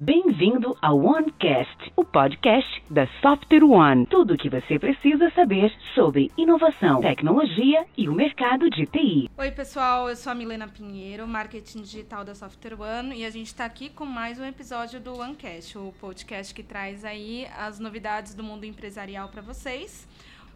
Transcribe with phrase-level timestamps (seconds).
[0.00, 4.06] Bem-vindo ao OneCast, o podcast da Software One.
[4.06, 9.28] Tudo o que você precisa saber sobre inovação, tecnologia e o mercado de TI.
[9.36, 13.48] Oi, pessoal, eu sou a Milena Pinheiro, marketing digital da Software One, e a gente
[13.48, 18.34] está aqui com mais um episódio do OneCast, o podcast que traz aí as novidades
[18.34, 20.06] do mundo empresarial para vocês.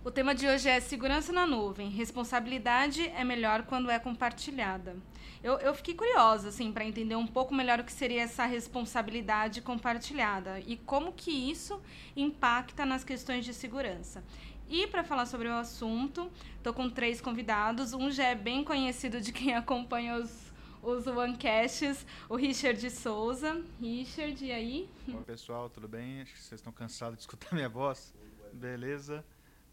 [0.04, 1.88] O tema de hoje é segurança na nuvem.
[1.88, 4.96] Responsabilidade é melhor quando é compartilhada.
[5.44, 9.62] Eu, eu fiquei curiosa, assim, para entender um pouco melhor o que seria essa responsabilidade
[9.62, 11.80] compartilhada e como que isso
[12.16, 14.24] impacta nas questões de segurança.
[14.68, 17.92] E para falar sobre o assunto, estou com três convidados.
[17.92, 23.62] Um já é bem conhecido de quem acompanha os, os OneCasts, o Richard Souza.
[23.80, 24.90] Richard, e aí?
[25.06, 26.22] Oi, pessoal, tudo bem?
[26.22, 28.12] Acho que vocês estão cansados de escutar minha voz.
[28.52, 29.24] Beleza?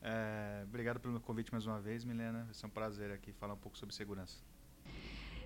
[0.02, 2.44] É, obrigado pelo convite mais uma vez, Milena.
[2.46, 4.38] Vai ser um prazer aqui falar um pouco sobre segurança.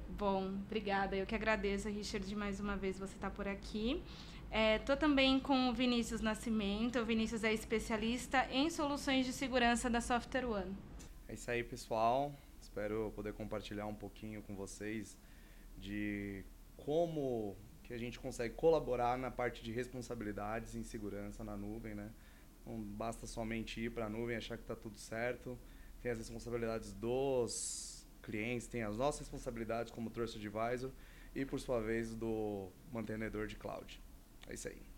[0.09, 1.15] Bom, obrigada.
[1.15, 4.03] Eu que agradeço, Richard, mais uma vez você estar tá por aqui.
[4.51, 6.99] Estou é, também com o Vinícius Nascimento.
[6.99, 10.75] O Vinícius é especialista em soluções de segurança da Software One.
[11.27, 12.31] É isso aí, pessoal.
[12.61, 15.17] Espero poder compartilhar um pouquinho com vocês
[15.79, 16.45] de
[16.77, 22.11] como que a gente consegue colaborar na parte de responsabilidades em segurança na nuvem, né?
[22.65, 25.57] Não basta somente ir para a nuvem e achar que está tudo certo.
[26.01, 30.91] Tem as responsabilidades dos clientes, tem as nossas responsabilidades como Trusted Advisor
[31.35, 34.01] e, por sua vez, do mantenedor de cloud.
[34.47, 34.93] É isso aí.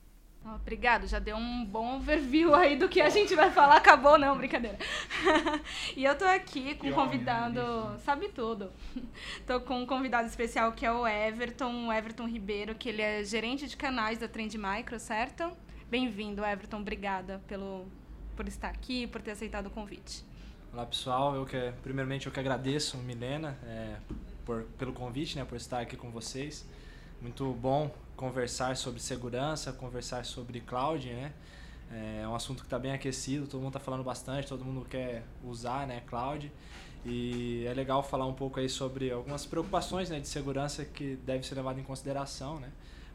[0.53, 3.77] Obrigado, já deu um bom overview aí do que a gente vai falar.
[3.77, 4.77] Acabou, não, brincadeira.
[5.97, 7.59] e eu tô aqui com um convidado,
[8.01, 8.71] sabe tudo.
[9.47, 13.23] tô com um convidado especial que é o Everton, o Everton Ribeiro, que ele é
[13.23, 15.51] gerente de canais da Trend Micro, certo?
[15.97, 16.81] Bem-vindo, Everton.
[16.81, 17.85] Obrigada pelo,
[18.35, 20.25] por estar aqui, por ter aceitado o convite.
[20.73, 23.95] Olá pessoal, eu que primeiramente eu que agradeço Milena é,
[24.43, 26.67] por, pelo convite, né, por estar aqui com vocês.
[27.21, 31.31] Muito bom conversar sobre segurança, conversar sobre cloud, né?
[31.89, 35.23] É um assunto que está bem aquecido, todo mundo está falando bastante, todo mundo quer
[35.45, 36.51] usar, né, cloud.
[37.05, 41.47] E é legal falar um pouco aí sobre algumas preocupações, né, de segurança que deve
[41.47, 42.69] ser levado em consideração, né,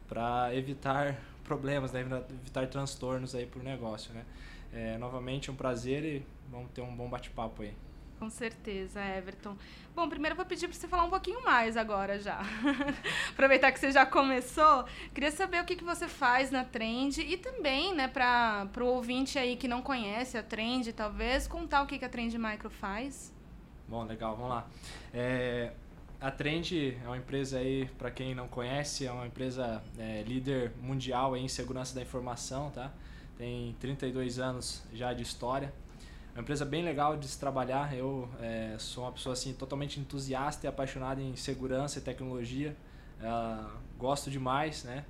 [0.09, 4.25] para evitar problemas, né, evitar transtornos aí para o negócio, né.
[4.73, 7.75] É, novamente um prazer e vamos ter um bom bate-papo aí.
[8.21, 9.57] Com certeza, Everton.
[9.97, 12.41] Bom, primeiro eu vou pedir para você falar um pouquinho mais agora já.
[13.33, 17.37] Aproveitar que você já começou, queria saber o que, que você faz na Trend e
[17.37, 21.99] também, né, para o ouvinte aí que não conhece a Trend, talvez, contar o que,
[21.99, 23.33] que a Trend Micro faz.
[23.89, 24.69] Bom, legal, vamos lá.
[25.13, 25.73] É,
[26.21, 30.73] a Trend é uma empresa aí, para quem não conhece, é uma empresa é, líder
[30.83, 32.91] mundial em segurança da informação, tá?
[33.39, 35.73] Tem 32 anos já de história.
[36.35, 37.97] É uma empresa bem legal de se trabalhar.
[37.97, 42.77] Eu é, sou uma pessoa assim totalmente entusiasta e apaixonada em segurança e tecnologia.
[43.99, 45.07] Gosto demais, né?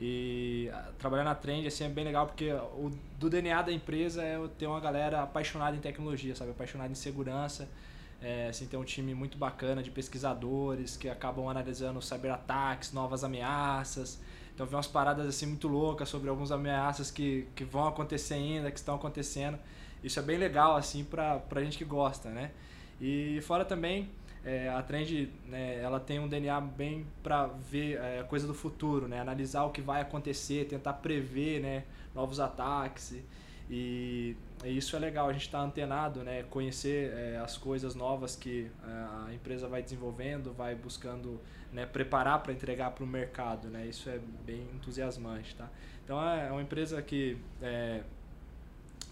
[0.00, 4.36] E trabalhar na Trend assim, é bem legal porque o do DNA da empresa é
[4.58, 6.52] ter uma galera apaixonada em tecnologia, sabe?
[6.52, 7.68] Apaixonada em segurança.
[8.22, 14.18] É, assim, ter um time muito bacana de pesquisadores que acabam analisando cyberataques, novas ameaças.
[14.54, 18.70] Então, vem umas paradas assim muito loucas sobre algumas ameaças que, que vão acontecer ainda,
[18.70, 19.58] que estão acontecendo.
[20.02, 22.50] Isso é bem legal, assim, pra, pra gente que gosta, né?
[23.00, 24.10] E fora também,
[24.44, 29.08] é, a Trend, né, ela tem um DNA bem para ver é, coisa do futuro,
[29.08, 29.18] né?
[29.20, 31.84] Analisar o que vai acontecer, tentar prever, né?
[32.14, 33.12] Novos ataques.
[33.12, 33.24] E,
[33.70, 36.44] e isso é legal, a gente está antenado, né?
[36.44, 38.90] Conhecer é, as coisas novas que é,
[39.28, 41.40] a empresa vai desenvolvendo, vai buscando
[41.72, 43.86] né, preparar para entregar para o mercado, né?
[43.86, 45.68] Isso é bem entusiasmante, tá?
[46.04, 48.02] Então é uma empresa que é,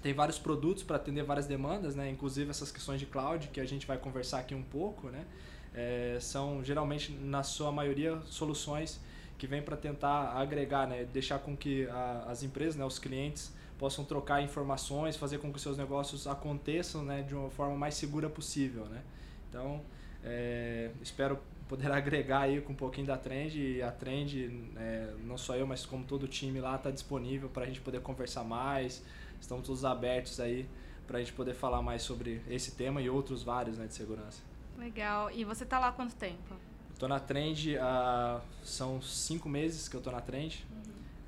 [0.03, 2.11] tem vários produtos para atender várias demandas, né?
[2.11, 5.09] inclusive essas questões de cloud, que a gente vai conversar aqui um pouco.
[5.09, 5.25] Né?
[5.73, 9.01] É, são geralmente, na sua maioria, soluções
[9.39, 11.05] que vêm para tentar agregar, né?
[11.05, 12.85] deixar com que a, as empresas, né?
[12.85, 13.53] os clientes,
[13.83, 17.23] possam trocar informações, fazer com que seus negócios aconteçam né?
[17.23, 18.85] de uma forma mais segura possível.
[18.85, 19.03] Né?
[19.49, 19.81] Então,
[20.23, 21.37] é, espero
[21.69, 25.67] poder agregar aí com um pouquinho da Trend e a Trend, é, não só eu,
[25.67, 29.03] mas como todo o time lá está disponível para a gente poder conversar mais,
[29.41, 30.69] estamos todos abertos aí
[31.05, 34.43] para a gente poder falar mais sobre esse tema e outros vários né, de segurança.
[34.79, 35.29] Legal.
[35.33, 36.55] E você está lá há quanto tempo?
[36.95, 40.65] Estou na Trend, uh, são cinco meses que eu estou na Trend.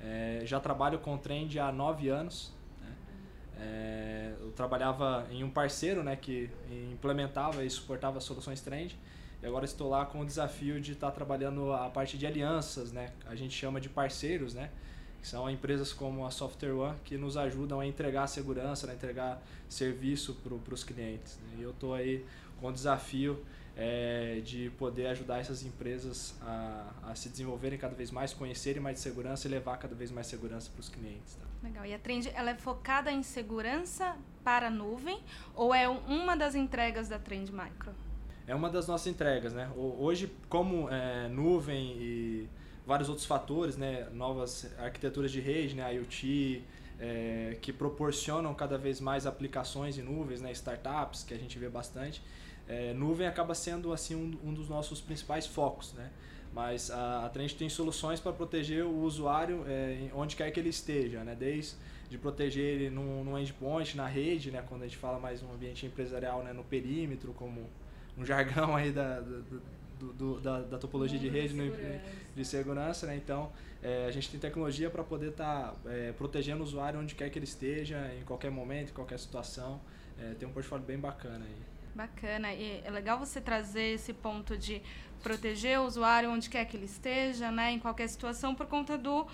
[0.05, 2.53] É, já trabalho com Trend há nove anos.
[2.79, 2.95] Né?
[3.57, 6.49] É, eu trabalhava em um parceiro né, que
[6.91, 8.97] implementava e suportava soluções Trend.
[9.41, 12.91] E agora estou lá com o desafio de estar tá trabalhando a parte de alianças,
[12.91, 13.11] né?
[13.25, 14.69] A gente chama de parceiros, né?
[15.25, 20.35] são empresas como a Software One que nos ajudam a entregar segurança, a entregar serviço
[20.35, 21.39] para os clientes.
[21.39, 21.57] Né?
[21.59, 22.23] E eu estou aí
[22.61, 23.43] com o desafio
[23.77, 28.95] é, de poder ajudar essas empresas a, a, se desenvolverem cada vez mais, conhecerem mais
[28.95, 31.35] de segurança e levar cada vez mais segurança para os clientes.
[31.35, 31.45] Tá?
[31.61, 31.85] Legal.
[31.85, 35.19] E a Trend ela é focada em segurança para a nuvem
[35.53, 37.91] ou é uma das entregas da Trend Micro?
[38.47, 39.69] É uma das nossas entregas, né?
[39.75, 42.49] Hoje, como é, nuvem e
[42.85, 44.07] vários outros fatores, né?
[44.13, 45.95] Novas arquiteturas de rede, né?
[45.95, 46.63] IoT,
[46.99, 50.51] é, que proporcionam cada vez mais aplicações em nuvens, né?
[50.51, 52.21] Startups, que a gente vê bastante.
[52.67, 56.09] É, nuvem acaba sendo assim um, um, dos nossos principais focos, né?
[56.53, 60.69] Mas a, a Trend tem soluções para proteger o usuário é, onde quer que ele
[60.69, 61.35] esteja, né?
[61.35, 61.75] Desde
[62.09, 64.63] de proteger ele no, no endpoint, na rede, né?
[64.67, 66.53] Quando a gente fala mais um ambiente empresarial, né?
[66.53, 67.67] No perímetro, como
[68.17, 72.01] um jargão aí da, do, do, da, da, topologia de rede de segurança,
[72.35, 73.15] de segurança né?
[73.15, 73.51] Então,
[73.81, 77.29] é, a gente tem tecnologia para poder estar tá, é, protegendo o usuário onde quer
[77.29, 79.81] que ele esteja, em qualquer momento, em qualquer situação.
[80.17, 81.74] É, tem um portfólio bem bacana aí.
[81.95, 82.53] Bacana.
[82.53, 84.81] E é legal você trazer esse ponto de
[85.23, 87.71] proteger o usuário onde quer que ele esteja, né?
[87.71, 89.25] Em qualquer situação, por conta do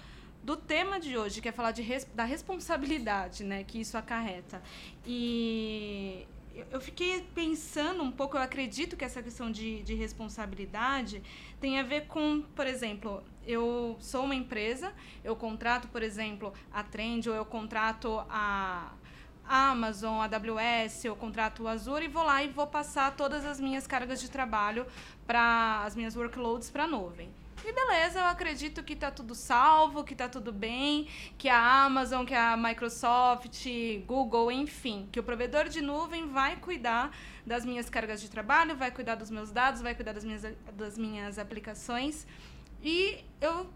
[0.44, 4.62] do tema de hoje, que é falar de res, da responsabilidade né, que isso acarreta.
[5.06, 6.26] E
[6.72, 11.22] eu fiquei pensando um pouco, eu acredito que essa questão de, de responsabilidade
[11.60, 14.92] tem a ver com, por exemplo, eu sou uma empresa,
[15.24, 18.94] eu contrato, por exemplo, a Trend, ou eu contrato a
[19.52, 23.86] Amazon, AWS, eu contrato o Azure e vou lá e vou passar todas as minhas
[23.86, 24.88] cargas de trabalho
[25.28, 27.30] para as minhas workloads para a nuvem.
[27.66, 32.26] E beleza, eu acredito que tá tudo salvo, que tá tudo bem, que a Amazon,
[32.26, 33.68] que a Microsoft,
[34.08, 37.12] Google, enfim, que o provedor de nuvem vai cuidar
[37.46, 40.44] das minhas cargas de trabalho, vai cuidar dos meus dados, vai cuidar das minhas,
[40.74, 42.26] das minhas aplicações.
[42.82, 43.70] E eu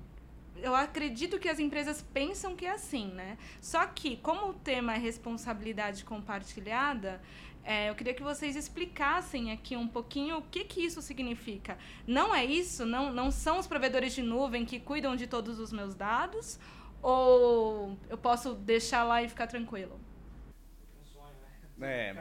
[0.61, 3.37] eu acredito que as empresas pensam que é assim, né?
[3.61, 7.21] Só que, como o tema é responsabilidade compartilhada,
[7.63, 11.77] é, eu queria que vocês explicassem aqui um pouquinho o que, que isso significa.
[12.05, 12.85] Não é isso?
[12.85, 16.59] Não, não são os provedores de nuvem que cuidam de todos os meus dados?
[17.01, 19.99] Ou eu posso deixar lá e ficar tranquilo?
[21.81, 22.15] É,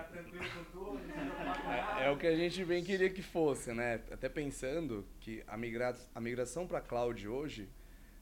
[2.00, 4.00] é, é o que a gente bem queria que fosse, né?
[4.10, 7.68] Até pensando que a, migra a migração para cloud hoje,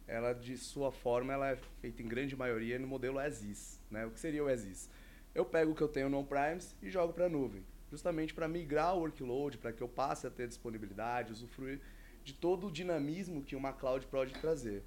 [0.06, 4.06] ela de sua forma, ela é feita em grande maioria no modelo as-is, né?
[4.06, 4.90] O que seria o as-is?
[5.34, 8.46] eu pego o que eu tenho no on-premise e jogo para a nuvem, justamente para
[8.46, 11.81] migrar o workload, para que eu passe a ter disponibilidade, usufruir
[12.22, 14.82] de todo o dinamismo que uma cloud pode trazer.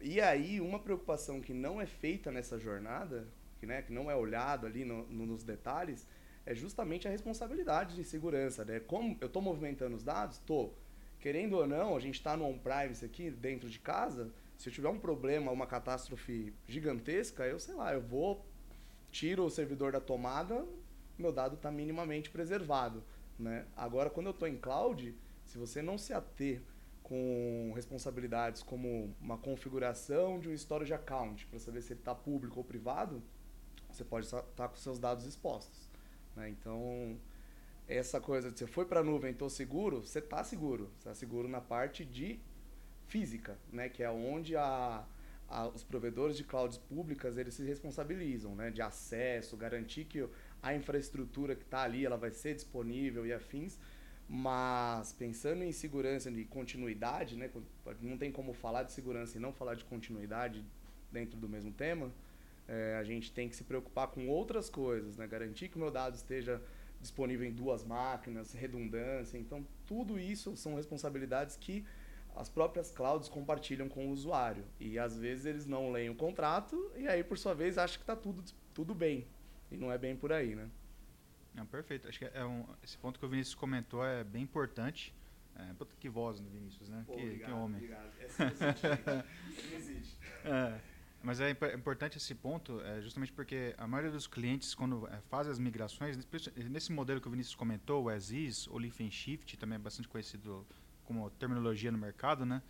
[0.00, 3.26] E aí, uma preocupação que não é feita nessa jornada,
[3.58, 6.06] que, né, que não é olhado ali no, no, nos detalhes,
[6.44, 8.64] é justamente a responsabilidade de segurança.
[8.64, 8.80] Né?
[8.80, 10.36] Como eu estou movimentando os dados?
[10.36, 10.76] Estou.
[11.18, 14.88] Querendo ou não, a gente está no on-premise aqui, dentro de casa, se eu tiver
[14.88, 18.44] um problema, uma catástrofe gigantesca, eu sei lá, eu vou
[19.10, 20.66] tiro o servidor da tomada,
[21.18, 23.02] meu dado está minimamente preservado.
[23.38, 23.66] Né?
[23.76, 25.14] Agora, quando eu estou em cloud,
[25.44, 26.62] se você não se ater
[27.02, 32.58] com responsabilidades como uma configuração de um storage account para saber se ele está público
[32.58, 33.22] ou privado,
[33.90, 35.88] você pode estar tá com seus dados expostos.
[36.34, 36.48] Né?
[36.50, 37.16] Então,
[37.86, 40.90] essa coisa de você foi para a nuvem, estou seguro, você está seguro.
[40.94, 42.40] Você está seguro na parte de
[43.06, 43.88] física, né?
[43.88, 45.04] que é onde a,
[45.48, 50.26] a, os provedores de clouds públicas eles se responsabilizam, né, de acesso, garantir que
[50.62, 53.78] a infraestrutura que está ali ela vai ser disponível e afins.
[54.28, 57.48] Mas pensando em segurança e continuidade, né,
[58.00, 60.64] não tem como falar de segurança e não falar de continuidade
[61.12, 62.10] dentro do mesmo tema.
[62.66, 65.28] É, a gente tem que se preocupar com outras coisas, né?
[65.28, 66.60] Garantir que o meu dado esteja
[67.00, 69.38] disponível em duas máquinas, redundância.
[69.38, 71.84] Então, tudo isso são responsabilidades que
[72.36, 74.64] as próprias clouds compartilham com o usuário.
[74.78, 78.02] E às vezes eles não leem o contrato e aí, por sua vez, acham que
[78.02, 79.26] está tudo, tudo bem.
[79.70, 80.68] E não é bem por aí, né?
[81.54, 82.06] Não, perfeito.
[82.06, 85.14] Acho que é um, esse ponto que o Vinícius comentou é bem importante.
[85.56, 87.02] É, que voz do Vinícius, né?
[87.06, 87.76] Pô, que, obrigado, que homem.
[87.76, 88.12] Obrigado.
[88.20, 90.16] É existe.
[90.44, 90.80] É,
[91.24, 95.50] mas é importante esse ponto, é, justamente porque a maioria dos clientes, quando é, fazem
[95.50, 96.16] as migrações,
[96.70, 100.06] nesse modelo que o Vinícius comentou, o as-is, o lift and shift, também é bastante
[100.06, 100.64] conhecido
[101.06, 102.62] como terminologia no mercado, né?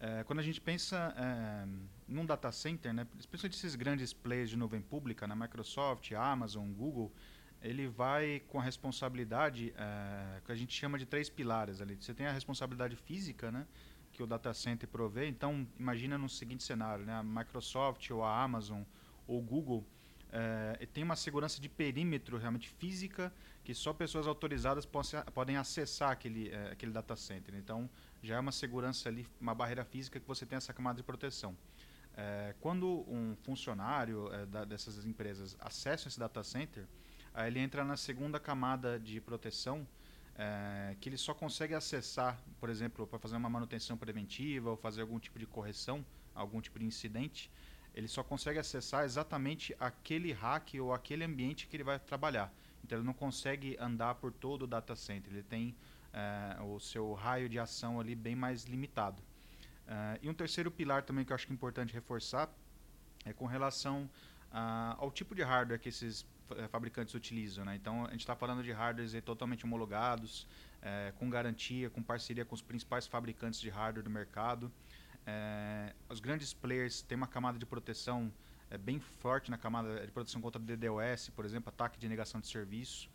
[0.00, 1.66] É, quando a gente pensa é,
[2.08, 6.70] num data center, né, especialmente esses grandes players de nuvem pública, na né, Microsoft, Amazon,
[6.72, 7.12] Google,
[7.62, 11.96] ele vai com a responsabilidade é, que a gente chama de três pilares ali.
[11.96, 13.66] Você tem a responsabilidade física, né,
[14.12, 15.28] que o data center provê.
[15.28, 18.82] Então, imagina no seguinte cenário, né, a Microsoft ou a Amazon
[19.26, 19.86] ou Google
[20.36, 24.84] é, tem uma segurança de perímetro realmente física que só pessoas autorizadas
[25.32, 27.54] podem acessar aquele, é, aquele data center.
[27.54, 27.88] Então,
[28.20, 31.56] já é uma segurança ali, uma barreira física que você tem essa camada de proteção.
[32.16, 36.84] É, quando um funcionário da, dessas empresas acessa esse data center,
[37.32, 39.86] aí ele entra na segunda camada de proteção,
[41.00, 45.20] que ele só consegue acessar, por exemplo, para fazer uma manutenção preventiva ou fazer algum
[45.20, 47.48] tipo de correção, algum tipo de incidente,
[47.94, 52.52] ele só consegue acessar exatamente aquele rack ou aquele ambiente que ele vai trabalhar.
[52.82, 55.74] Então ele não consegue andar por todo o data center, ele tem
[56.12, 59.22] é, o seu raio de ação ali bem mais limitado.
[59.86, 62.48] É, e um terceiro pilar também que eu acho que é importante reforçar
[63.24, 64.08] é com relação
[64.50, 67.64] a, ao tipo de hardware que esses eh, fabricantes utilizam.
[67.64, 67.74] Né?
[67.74, 70.46] Então, a gente está falando de hardwares totalmente homologados,
[70.82, 74.70] é, com garantia, com parceria com os principais fabricantes de hardware do mercado.
[75.26, 78.32] É, os grandes players têm uma camada de proteção
[78.70, 82.46] é, bem forte na camada de proteção contra DDoS, por exemplo, ataque de negação de
[82.46, 83.08] serviço.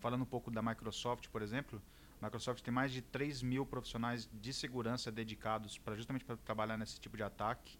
[0.00, 1.80] falando um pouco da Microsoft, por exemplo,
[2.20, 6.76] a Microsoft tem mais de 3 mil profissionais de segurança dedicados para justamente para trabalhar
[6.76, 7.78] nesse tipo de ataque.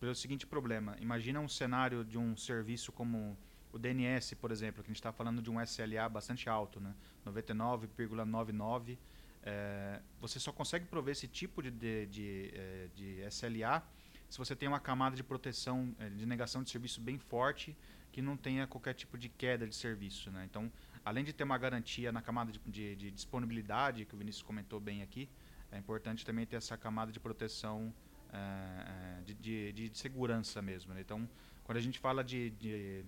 [0.00, 3.38] Pelo seguinte problema, imagina um cenário de um serviço como
[3.72, 6.92] o DNS, por exemplo, que a gente está falando de um SLA bastante alto, né?
[7.24, 8.98] 99,99.
[9.42, 13.82] É, você só consegue prover esse tipo de, de, de, é, de, SLA
[14.28, 17.76] se você tem uma camada de proteção, é, de negação de serviço bem forte,
[18.12, 20.30] que não tenha qualquer tipo de queda de serviço.
[20.30, 20.44] Né?
[20.44, 20.70] Então,
[21.04, 25.02] além de ter uma garantia na camada de, de disponibilidade, que o Vinícius comentou bem
[25.02, 25.28] aqui,
[25.72, 27.92] é importante também ter essa camada de proteção
[28.32, 30.94] é, é, de, de, segurança mesmo.
[30.94, 31.00] Né?
[31.00, 31.28] Então,
[31.64, 33.04] quando a gente fala de, de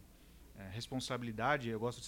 [0.70, 2.06] responsabilidade, eu gosto de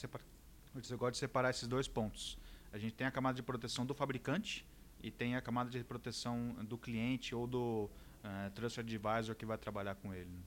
[0.90, 2.36] eu gosto de separar esses dois pontos.
[2.74, 4.66] A gente tem a camada de proteção do fabricante
[5.00, 7.88] e tem a camada de proteção do cliente ou do
[8.24, 10.28] uh, Trust Advisor que vai trabalhar com ele.
[10.28, 10.40] Né?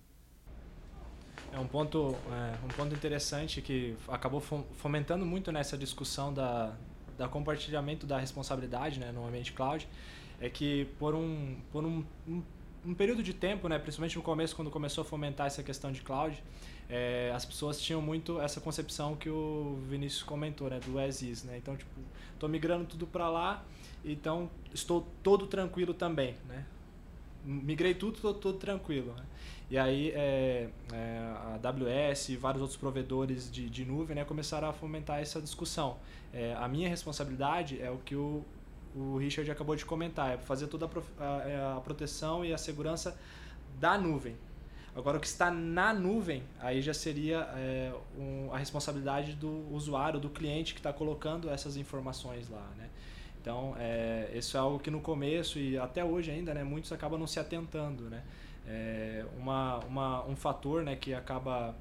[1.54, 6.76] É um ponto, é, um ponto interessante que acabou fomentando muito nessa discussão da,
[7.18, 9.88] da compartilhamento da responsabilidade né, no ambiente cloud,
[10.42, 12.44] é que por um, por um, um,
[12.86, 16.02] um período de tempo, né, principalmente no começo, quando começou a fomentar essa questão de
[16.02, 16.44] cloud,
[16.90, 21.44] é, as pessoas tinham muito essa concepção que o Vinícius comentou, né, do as is,
[21.44, 21.58] né?
[21.58, 21.92] Então, tipo,
[22.34, 23.64] estou migrando tudo para lá,
[24.06, 26.66] então estou todo tranquilo também, né?
[27.44, 29.14] Migrei tudo, estou todo tranquilo.
[29.14, 29.24] Né?
[29.70, 34.68] E aí é, é, a AWS e vários outros provedores de, de nuvem né, começaram
[34.68, 35.98] a fomentar essa discussão.
[36.34, 38.44] É, a minha responsabilidade é o que o,
[38.96, 40.90] o Richard acabou de comentar, é fazer toda
[41.20, 43.18] a, a, a proteção e a segurança
[43.80, 44.36] da nuvem.
[44.98, 50.20] Agora, o que está na nuvem, aí já seria é, um, a responsabilidade do usuário,
[50.20, 52.90] do cliente que está colocando essas informações lá, né?
[53.40, 57.20] Então, é, isso é algo que no começo e até hoje ainda, né, muitos acabam
[57.20, 58.24] não se atentando, né?
[58.68, 61.76] É, uma, uma, um fator né, que acaba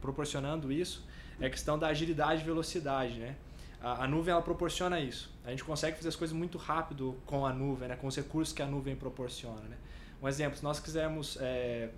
[0.00, 1.04] proporcionando isso
[1.40, 3.34] é a questão da agilidade e velocidade, né?
[3.82, 5.32] A, a, nuvem ela proporciona isso.
[5.44, 7.96] A gente consegue fazer as coisas muito rápido com a nuvem, né?
[7.96, 9.62] com os recursos que a nuvem proporciona.
[9.62, 9.76] Né?
[10.22, 11.90] Um exemplo, se nós quisermos é,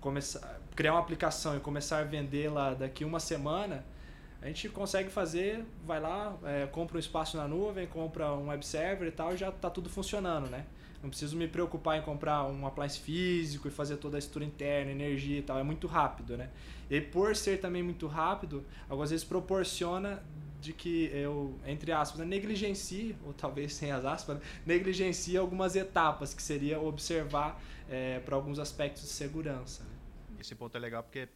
[0.00, 3.84] começar, criar uma aplicação e começar a vendê-la daqui uma semana,
[4.40, 8.64] a gente consegue fazer, vai lá, é, compra um espaço na nuvem, compra um web
[8.64, 10.66] server e tal, e já está tudo funcionando, né?
[11.02, 14.90] Não preciso me preocupar em comprar um appliance físico e fazer toda a estrutura interna,
[14.90, 15.58] energia e tal.
[15.58, 16.48] É muito rápido, né?
[16.90, 20.22] E por ser também muito rápido, algumas vezes proporciona
[20.64, 25.76] de que eu, entre aspas, né, negligencie, ou talvez sem as aspas, né, negligencie algumas
[25.76, 29.84] etapas, que seria observar é, para alguns aspectos de segurança.
[29.84, 29.90] Né?
[30.40, 31.28] Esse ponto é legal porque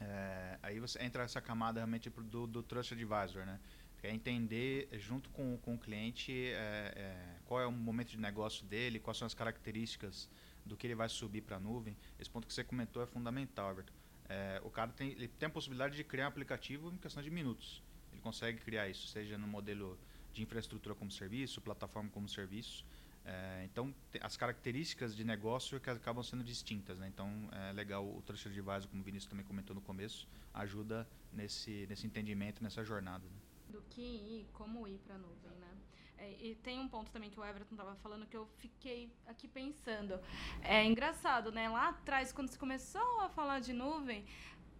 [0.00, 3.58] é, aí você entra essa camada realmente do, do Trust Advisor, né?
[4.02, 8.64] É entender junto com, com o cliente é, é, qual é o momento de negócio
[8.64, 10.28] dele, quais são as características
[10.64, 11.96] do que ele vai subir para a nuvem.
[12.16, 13.92] Esse ponto que você comentou é fundamental, Alberto.
[14.28, 17.30] É, o cara tem, ele tem a possibilidade de criar um aplicativo em questão de
[17.30, 17.82] minutos
[18.20, 19.98] consegue criar isso, seja no modelo
[20.32, 22.84] de infraestrutura como serviço, plataforma como serviço.
[23.24, 26.98] É, então, as características de negócio que acabam sendo distintas.
[26.98, 27.08] Né?
[27.08, 31.86] Então, é legal o Trusted Advisor, como o Vinícius também comentou no começo, ajuda nesse,
[31.88, 33.24] nesse entendimento, nessa jornada.
[33.24, 33.36] Né?
[33.70, 35.76] Do que ir, como ir para a nuvem, né?
[36.18, 39.46] É, e tem um ponto também que o Everton estava falando que eu fiquei aqui
[39.46, 40.18] pensando.
[40.62, 41.68] É engraçado, né?
[41.68, 44.24] Lá atrás, quando se começou a falar de nuvem,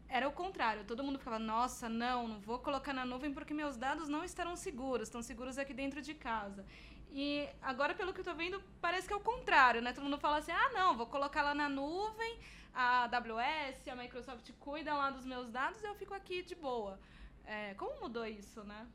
[0.09, 0.85] era o contrário.
[0.85, 4.57] Todo mundo ficava, nossa, não, não vou colocar na nuvem porque meus dados não estarão
[4.57, 6.65] seguros, estão seguros aqui dentro de casa.
[7.11, 9.93] E agora, pelo que eu estou vendo, parece que é o contrário, né?
[9.93, 12.39] Todo mundo fala assim, ah, não, vou colocar lá na nuvem,
[12.75, 16.99] a AWS, a Microsoft cuida lá dos meus dados e eu fico aqui de boa.
[17.45, 18.87] É, como mudou isso, né?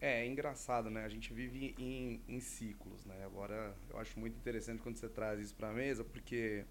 [0.00, 1.04] É, é engraçado, né?
[1.04, 3.24] A gente vive em, em ciclos, né?
[3.24, 6.64] Agora, eu acho muito interessante quando você traz isso para a mesa, porque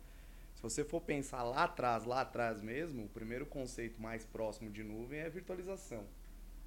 [0.69, 5.19] você for pensar lá atrás, lá atrás mesmo, o primeiro conceito mais próximo de nuvem
[5.19, 6.05] é virtualização.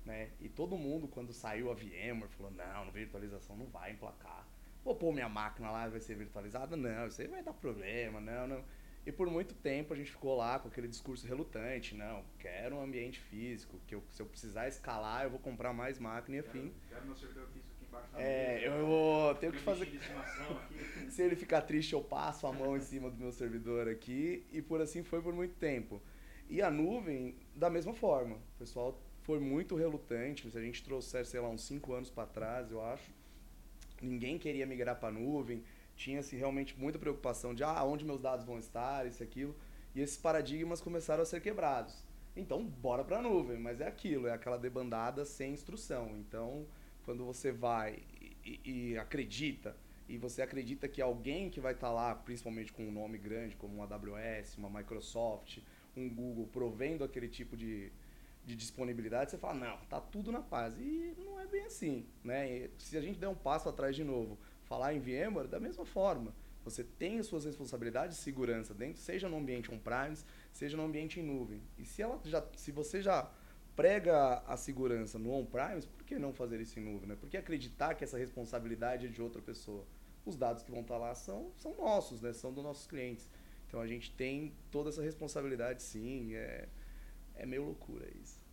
[0.05, 0.31] Né?
[0.41, 4.47] E todo mundo, quando saiu a VMware, falou: não, virtualização não vai emplacar.
[4.85, 6.77] Vou pôr minha máquina lá vai ser virtualizada?
[6.77, 8.65] Não, isso aí vai dar problema, não, não.
[9.05, 12.83] E por muito tempo a gente ficou lá com aquele discurso relutante, não, quero um
[12.83, 16.73] ambiente físico, que eu, se eu precisar escalar, eu vou comprar mais máquina e afim.
[16.89, 17.78] Quero meu servidor físico
[18.17, 19.85] É, eu tenho que fazer.
[19.85, 19.99] aqui.
[21.11, 24.61] Se ele ficar triste, eu passo a mão em cima do meu servidor aqui e
[24.61, 26.01] por assim foi por muito tempo.
[26.49, 28.37] E a nuvem, da mesma forma.
[28.37, 30.51] O pessoal foi muito relutante.
[30.51, 33.11] Se a gente trouxer, sei lá, uns 5 anos para trás, eu acho,
[34.01, 35.63] ninguém queria migrar para a nuvem.
[35.97, 39.55] Tinha-se realmente muita preocupação de ah, onde meus dados vão estar, isso e aquilo.
[39.95, 42.03] E esses paradigmas começaram a ser quebrados.
[42.37, 46.17] Então, bora para a nuvem, mas é aquilo, é aquela debandada sem instrução.
[46.17, 46.67] Então,
[47.09, 48.03] quando você vai
[48.45, 48.61] e,
[48.93, 49.75] e- acredita
[50.07, 53.77] e você acredita que alguém que vai estar lá, principalmente com um nome grande como
[53.77, 55.61] uma AWS, uma Microsoft,
[55.97, 57.91] um Google, provendo aquele tipo de,
[58.45, 60.77] de disponibilidade, você fala, não, tá tudo na paz.
[60.79, 62.47] E não é bem assim, né?
[62.51, 65.87] E se a gente der um passo atrás de novo, falar em VMware, da mesma
[65.87, 70.85] forma, você tem as suas responsabilidades de segurança dentro, seja no ambiente on-premise, seja no
[70.85, 71.63] ambiente em nuvem.
[71.79, 73.31] E se, ela já, se você já
[73.79, 77.11] prega a segurança no on-premise, por que não fazer isso em nuvem?
[77.11, 77.15] Né?
[77.15, 79.87] Por que acreditar que essa responsabilidade é de outra pessoa?
[80.27, 82.33] Os dados que vão estar lá são, são nossos, né?
[82.33, 83.29] são dos nossos clientes.
[83.69, 86.67] Então a gente tem toda essa responsabilidade sim, é,
[87.37, 88.45] é meio loucura isso.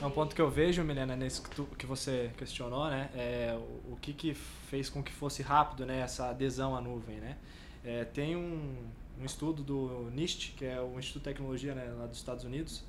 [0.00, 3.10] É um ponto que eu vejo, Milena, nesse que, tu- que você questionou, né?
[3.16, 7.16] É, o, o que, que fez com que fosse rápido né, essa adesão à nuvem,
[7.16, 7.36] né?
[7.84, 8.86] É, tem um,
[9.20, 12.84] um estudo do NIST, que é o Instituto de Tecnologia né, lá dos Estados Unidos,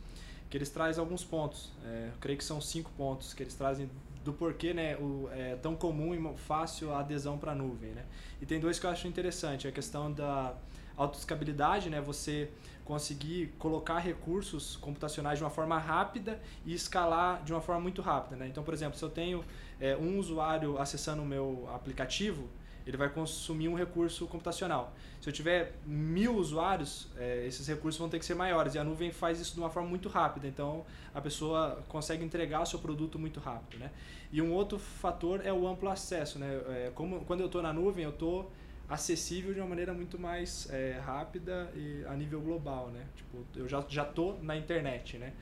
[0.50, 1.72] que eles trazem alguns pontos.
[1.86, 3.90] É, creio que são cinco pontos que eles trazem
[4.24, 8.06] do porquê né, o, é tão comum e fácil a adesão para a nuvem, né?
[8.42, 10.56] E tem dois que eu acho interessante, a questão da
[10.98, 12.02] autoescalabilidade, né?
[12.02, 12.50] Você
[12.90, 18.36] conseguir colocar recursos computacionais de uma forma rápida e escalar de uma forma muito rápida.
[18.36, 18.48] Né?
[18.48, 19.46] Então, por exemplo, se eu tenho
[19.80, 22.50] é, um usuário acessando o meu aplicativo,
[22.90, 24.94] ele vai consumir um recurso computacional.
[25.22, 28.84] Se eu tiver mil usuários, é, esses recursos vão ter que ser maiores e a
[28.84, 30.48] nuvem faz isso de uma forma muito rápida.
[30.48, 33.80] Então, a pessoa consegue entregar o seu produto muito rápido.
[33.80, 33.92] Né?
[34.32, 36.40] E um outro fator é o amplo acesso.
[36.40, 36.48] Né?
[36.68, 38.52] É, como, quando eu estou na nuvem, eu estou
[38.90, 43.06] acessível de uma maneira muito mais é, rápida e a nível global, né?
[43.16, 45.34] Tipo, eu já já na internet, né?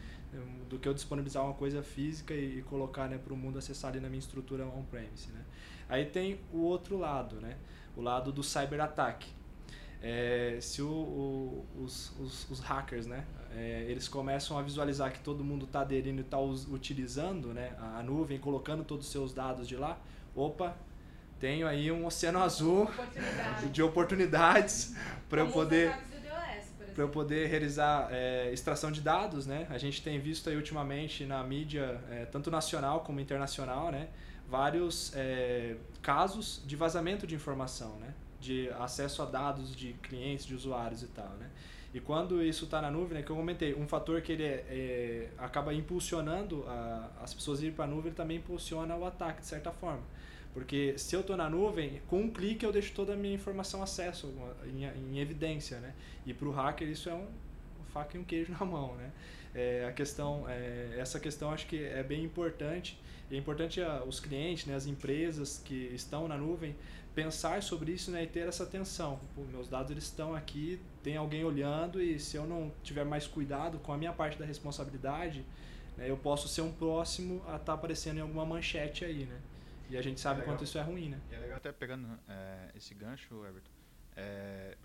[0.70, 3.92] Do que eu disponibilizar uma coisa física e, e colocar, né, para o mundo acessar
[3.92, 5.46] ali na minha estrutura on-premise, né?
[5.90, 7.56] Aí tem o outro lado, né?
[7.96, 9.30] O lado do cyberataque.
[10.02, 13.26] É, se o, o, os, os, os hackers, né?
[13.56, 17.74] É, eles começam a visualizar que todo mundo está aderindo e está utilizando, né?
[17.80, 19.98] A, nuvem, colocando todos os seus dados de lá.
[20.36, 20.76] Opa,
[21.40, 22.90] tenho aí um oceano azul
[23.72, 24.96] de oportunidades
[25.30, 25.96] para eu poder
[26.94, 29.68] para eu poder realizar é, extração de dados, né?
[29.70, 34.08] A gente tem visto aí ultimamente na mídia, é, tanto nacional como internacional, né?
[34.50, 38.14] Vários é, casos de vazamento de informação, né?
[38.40, 41.50] De acesso a dados de clientes, de usuários e tal, né?
[41.94, 44.66] E quando isso está na nuvem, né, que eu comentei, um fator que ele é,
[44.70, 49.42] é, acaba impulsionando a, as pessoas ir para a nuvem, ele também impulsiona o ataque,
[49.42, 50.04] de certa forma.
[50.54, 53.82] Porque se eu estou na nuvem, com um clique eu deixo toda a minha informação
[53.82, 54.34] acesso
[54.66, 55.94] em, em evidência, né?
[56.26, 57.28] E para o hacker isso é um,
[57.82, 59.12] um faca e um queijo na mão, né?
[59.56, 63.00] É, a questão, é, essa questão acho que é bem importante.
[63.30, 66.76] E é importante a, os clientes, né, as empresas que estão na nuvem
[67.14, 69.20] pensar sobre isso né, e ter essa atenção.
[69.36, 73.26] Pô, meus dados eles estão aqui, tem alguém olhando e se eu não tiver mais
[73.26, 75.44] cuidado com a minha parte da responsabilidade,
[75.98, 79.42] né, eu posso ser um próximo a estar tá aparecendo em alguma manchete aí, né?
[79.90, 80.54] E a gente sabe Legal.
[80.54, 81.20] quanto isso é ruim, né?
[81.32, 83.72] É legal até pegando é, esse gancho, Everton,
[84.16, 84.78] é,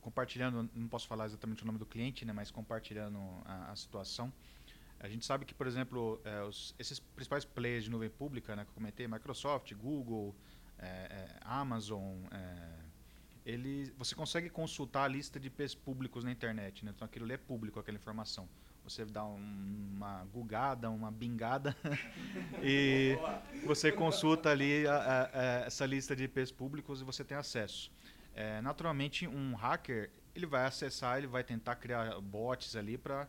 [0.00, 4.32] compartilhando, não posso falar exatamente o nome do cliente, né, mas compartilhando a, a situação,
[5.00, 8.64] a gente sabe que, por exemplo, é, os, esses principais players de nuvem pública, né,
[8.64, 10.34] que eu comentei, Microsoft, Google,
[10.78, 12.68] é, é, Amazon, é,
[13.44, 17.34] ele, você consegue consultar a lista de IPs públicos na internet, né, então aquilo ali
[17.34, 18.48] é público, aquela informação.
[18.84, 21.76] Você dá um- uma gugada, uma bingada
[22.62, 23.18] e
[23.64, 27.90] você consulta ali a- a- a- essa lista de IPs públicos e você tem acesso.
[28.34, 33.26] É, naturalmente, um hacker ele vai acessar, ele vai tentar criar bots ali para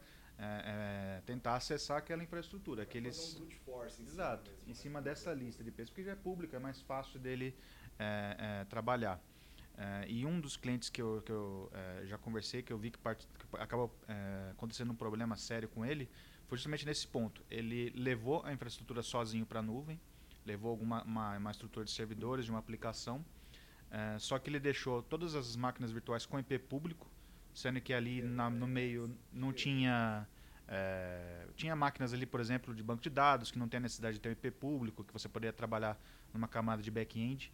[1.25, 4.75] tentar acessar aquela infraestrutura, aqueles um brute force em cima Exato, mesmo, em né?
[4.75, 7.55] cima dessa lista de IPs, porque já é pública, é mais fácil dele
[7.97, 9.21] é, é, trabalhar.
[9.77, 12.89] É, e um dos clientes que eu, que eu é, já conversei, que eu vi
[12.89, 13.27] que, part...
[13.27, 16.09] que acabou é, acontecendo um problema sério com ele,
[16.47, 17.43] foi justamente nesse ponto.
[17.49, 19.99] Ele levou a infraestrutura sozinho para a nuvem,
[20.45, 23.23] levou alguma uma, uma estrutura de servidores, de uma aplicação,
[23.91, 27.07] é, só que ele deixou todas as máquinas virtuais com IP público,
[27.57, 30.27] sendo que ali na- no meio não tinha
[30.67, 34.15] é, tinha máquinas ali, por exemplo, de banco de dados que não tem a necessidade
[34.17, 35.97] de ter um IP público, que você poderia trabalhar
[36.31, 37.51] numa camada de back-end.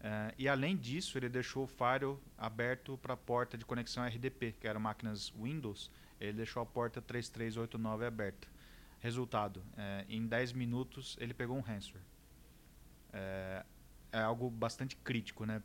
[0.00, 4.52] É, e além disso, ele deixou o Firewall aberto para a porta de conexão RDP,
[4.58, 5.90] que eram máquinas Windows.
[6.20, 8.48] Ele deixou a porta 3389 aberta.
[9.00, 12.04] Resultado, é, em 10 minutos ele pegou um ransomware.
[13.12, 13.66] É,
[14.12, 15.60] é algo bastante crítico, né?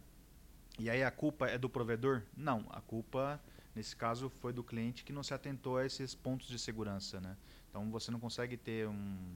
[0.79, 2.23] E aí a culpa é do provedor?
[2.35, 3.39] Não, a culpa
[3.77, 7.37] nesse caso foi do cliente que não se atentou a esses pontos de segurança, né?
[7.69, 9.35] Então você não consegue ter um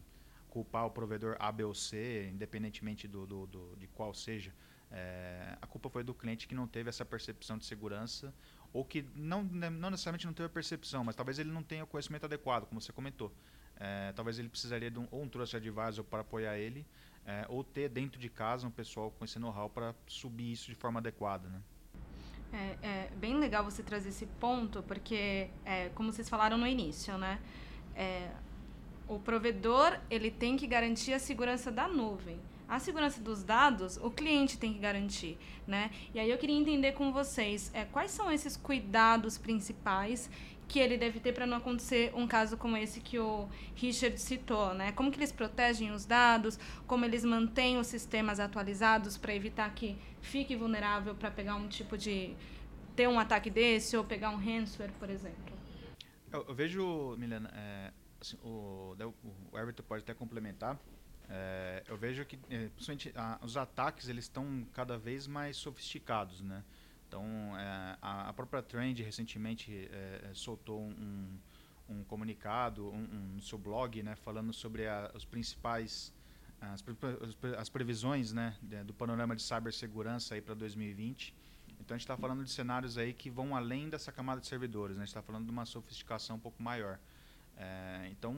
[0.50, 4.54] culpar o provedor A, B ou C, independentemente do, do, do de qual seja.
[4.92, 8.34] É, a culpa foi do cliente que não teve essa percepção de segurança
[8.74, 11.84] ou que não, né, não necessariamente não teve a percepção, mas talvez ele não tenha
[11.84, 13.32] o conhecimento adequado, como você comentou.
[13.78, 16.86] É, talvez ele precisaria de um, ou um trust advisor para apoiar ele,
[17.26, 20.76] é, ou ter dentro de casa um pessoal com esse know-how para subir isso de
[20.76, 21.48] forma adequada.
[21.48, 21.62] Né?
[22.54, 27.18] É, é, bem legal você trazer esse ponto, porque, é, como vocês falaram no início,
[27.18, 27.40] né?
[27.96, 28.30] É,
[29.08, 32.40] o provedor ele tem que garantir a segurança da nuvem.
[32.68, 35.38] A segurança dos dados, o cliente tem que garantir,
[35.68, 35.92] né?
[36.14, 40.30] E aí eu queria entender com vocês é, quais são esses cuidados principais
[40.70, 44.74] que ele deve ter para não acontecer um caso como esse que o Richard citou,
[44.74, 44.94] né?
[44.94, 49.98] Como que eles protegem os dados, como eles mantêm os sistemas atualizados para evitar que
[50.22, 52.36] fique vulnerável para pegar um tipo de
[52.96, 55.58] ter um ataque desse ou pegar um ransomware, por exemplo.
[56.32, 58.96] Eu, eu vejo, Milena, é, assim, o,
[59.52, 60.80] o Everton pode até complementar.
[61.30, 66.42] É, eu vejo que, é, principalmente, a, os ataques eles estão cada vez mais sofisticados,
[66.42, 66.64] né?
[67.08, 67.26] Então,
[67.58, 71.38] é, a, a, própria Trend recentemente é soltou um,
[71.90, 76.14] um comunicado um, um, no seu blog, né, falando sobre a, os principais
[76.62, 76.84] as,
[77.58, 81.34] as previsões, né, do panorama de cibersegurança para 2020.
[81.80, 84.96] Então a gente está falando de cenários aí que vão além dessa camada de servidores,
[84.96, 85.02] né?
[85.02, 87.00] A gente está falando de uma sofisticação um pouco maior.
[87.58, 88.36] É, então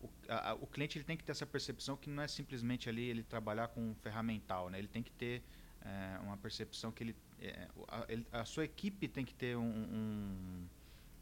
[0.00, 3.02] o, a, o cliente ele tem que ter essa percepção que não é simplesmente ali
[3.02, 4.78] ele trabalhar com um ferramental, né?
[4.78, 5.42] Ele tem que ter
[5.82, 9.62] é, uma percepção que ele é, a, ele, a, sua equipe tem que ter um,
[9.62, 10.66] um,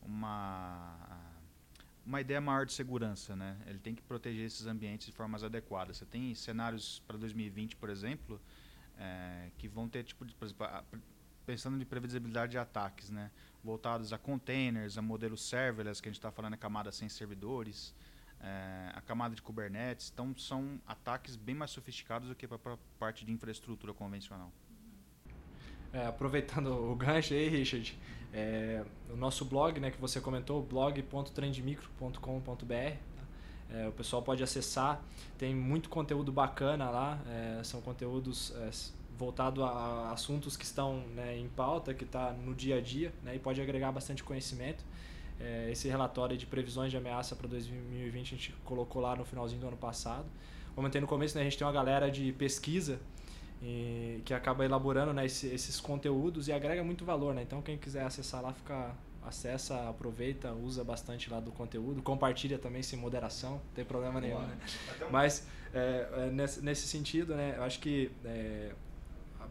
[0.02, 0.96] uma
[2.09, 3.59] uma ideia maior de segurança, né?
[3.66, 5.99] Ele tem que proteger esses ambientes de formas adequadas.
[5.99, 8.40] Você tem cenários para 2020, por exemplo,
[8.97, 10.66] é, que vão ter tipo de, por exemplo,
[11.44, 13.31] pensando em previsibilidade de ataques, né?
[13.62, 17.94] Voltados a containers, a modelos serverless, que a gente está falando, a camada sem servidores,
[18.40, 20.11] é, a camada de Kubernetes.
[20.11, 24.51] Então, são ataques bem mais sofisticados do que para a parte de infraestrutura convencional.
[25.92, 27.98] É, aproveitando o gancho aí, Richard,
[28.33, 32.96] é, o nosso blog, né, que você comentou, blog.trendmicro.com.br, tá?
[33.70, 35.03] é, o pessoal pode acessar,
[35.38, 38.68] tem muito conteúdo bacana lá, é, são conteúdos é,
[39.16, 43.37] voltados a assuntos que estão né, em pauta, que está no dia a dia, né,
[43.37, 44.85] e pode agregar bastante conhecimento.
[45.40, 49.61] É, esse relatório de previsões de ameaça para 2020 a gente colocou lá no finalzinho
[49.61, 50.27] do ano passado.
[50.74, 53.01] Como eu no começo, né, a gente tem uma galera de pesquisa
[53.62, 57.35] e, que acaba elaborando né, esse, esses conteúdos e agrega muito valor.
[57.35, 57.42] Né?
[57.42, 58.94] Então, quem quiser acessar lá, fica,
[59.25, 64.40] acessa, aproveita, usa bastante lá do conteúdo, compartilha também sem moderação, não tem problema nenhum.
[64.40, 64.59] Né?
[65.11, 68.73] Mas, é, é, nesse, nesse sentido, né, eu acho que, é,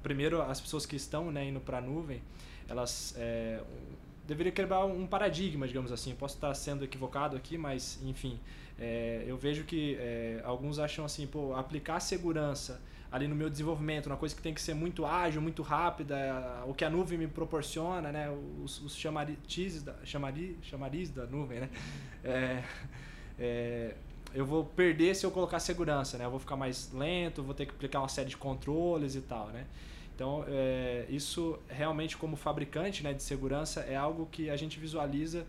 [0.02, 2.22] primeiro, as pessoas que estão né, indo para a nuvem,
[2.70, 3.62] elas é,
[4.26, 6.13] deveria quebrar um paradigma, digamos assim.
[6.15, 8.39] posso estar sendo equivocado aqui, mas, enfim,
[8.78, 12.82] é, eu vejo que é, alguns acham assim, pô, aplicar segurança
[13.17, 16.15] ali no meu desenvolvimento, uma coisa que tem que ser muito ágil, muito rápida,
[16.65, 18.30] o que a nuvem me proporciona, né?
[18.63, 21.69] Os, os chamariz, da, chamariz, chamariz da nuvem, né?
[22.23, 22.63] É,
[23.39, 23.95] é,
[24.34, 26.25] eu vou perder se eu colocar segurança, né?
[26.25, 29.47] Eu vou ficar mais lento, vou ter que aplicar uma série de controles e tal,
[29.47, 29.65] né?
[30.15, 35.45] Então, é, isso realmente como fabricante né, de segurança é algo que a gente visualiza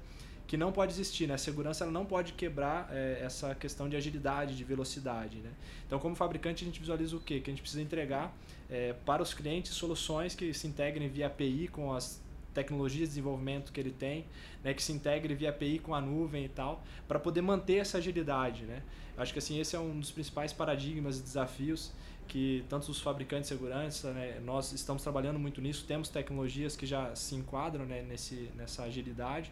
[0.48, 1.34] que não pode existir, né?
[1.34, 5.50] A segurança ela não pode quebrar é, essa questão de agilidade, de velocidade, né?
[5.86, 7.38] Então, como fabricante, a gente visualiza o quê?
[7.38, 8.34] Que a gente precisa entregar
[8.70, 12.18] é, para os clientes soluções que se integrem via API com as
[12.54, 14.24] tecnologias de desenvolvimento que ele tem,
[14.64, 17.98] né, que se integre via API com a nuvem e tal, para poder manter essa
[17.98, 18.82] agilidade, né?
[19.18, 21.92] Acho que assim esse é um dos principais paradigmas e desafios
[22.26, 26.86] que tanto os fabricantes de segurança, né, nós estamos trabalhando muito nisso, temos tecnologias que
[26.86, 29.50] já se enquadram né, nesse, nessa agilidade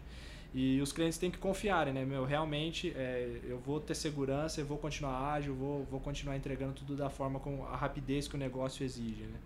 [0.58, 2.02] e os clientes têm que confiarem, né?
[2.02, 6.72] Meu, realmente é, eu vou ter segurança, eu vou continuar ágil, vou, vou continuar entregando
[6.72, 9.38] tudo da forma com a rapidez que o negócio exige, né?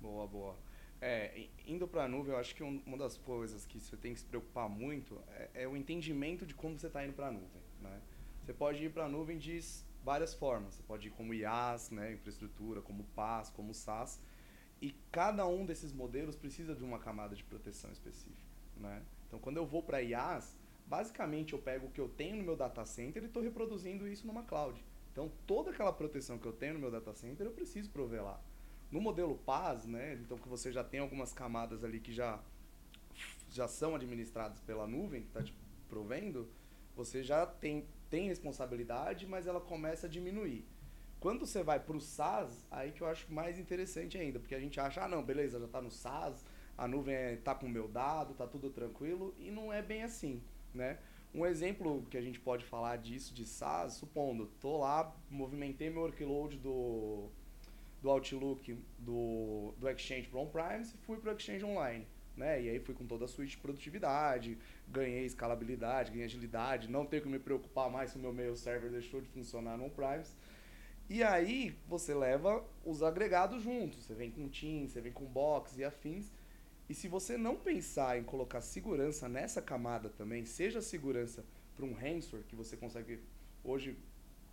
[0.00, 0.54] Boa, boa.
[1.00, 4.20] É, indo para a nuvem, eu acho que uma das coisas que você tem que
[4.20, 7.62] se preocupar muito é, é o entendimento de como você está indo para a nuvem,
[7.80, 8.00] né?
[8.44, 9.60] Você pode ir para a nuvem de
[10.04, 10.74] várias formas.
[10.74, 14.20] Você pode ir como IaaS, né, infraestrutura, como PaaS, como SaaS.
[14.80, 19.02] E cada um desses modelos precisa de uma camada de proteção específica, né?
[19.32, 20.54] Então, quando eu vou para IaaS,
[20.86, 24.26] basicamente eu pego o que eu tenho no meu data center e estou reproduzindo isso
[24.26, 24.84] numa cloud.
[25.10, 28.38] Então, toda aquela proteção que eu tenho no meu data center, eu preciso prover lá.
[28.90, 32.42] No modelo PaaS, né, então que você já tem algumas camadas ali que já,
[33.50, 35.54] já são administradas pela nuvem, que está te
[35.88, 36.46] provendo,
[36.94, 40.68] você já tem, tem responsabilidade, mas ela começa a diminuir.
[41.18, 44.60] Quando você vai para o SaaS, aí que eu acho mais interessante ainda, porque a
[44.60, 46.44] gente acha, ah, não, beleza, já está no SaaS,
[46.76, 50.42] a nuvem está com o meu dado, está tudo tranquilo, e não é bem assim,
[50.74, 50.98] né?
[51.34, 56.02] Um exemplo que a gente pode falar disso de SaaS, supondo, tô lá, movimentei meu
[56.02, 57.30] workload do,
[58.02, 62.06] do Outlook, do, do Exchange para on-premise e fui para o Exchange Online.
[62.36, 62.62] Né?
[62.62, 64.58] E aí fui com toda a suíte de produtividade,
[64.88, 68.90] ganhei escalabilidade, ganhei agilidade, não tenho que me preocupar mais se o meu mail server
[68.90, 70.34] deixou de funcionar no on-premise.
[71.08, 75.78] E aí você leva os agregados juntos, você vem com Teams, você vem com Box
[75.78, 76.30] e afins,
[76.92, 81.42] e se você não pensar em colocar segurança nessa camada também, seja segurança
[81.74, 83.18] para um ransomware, que você consegue.
[83.64, 83.96] Hoje,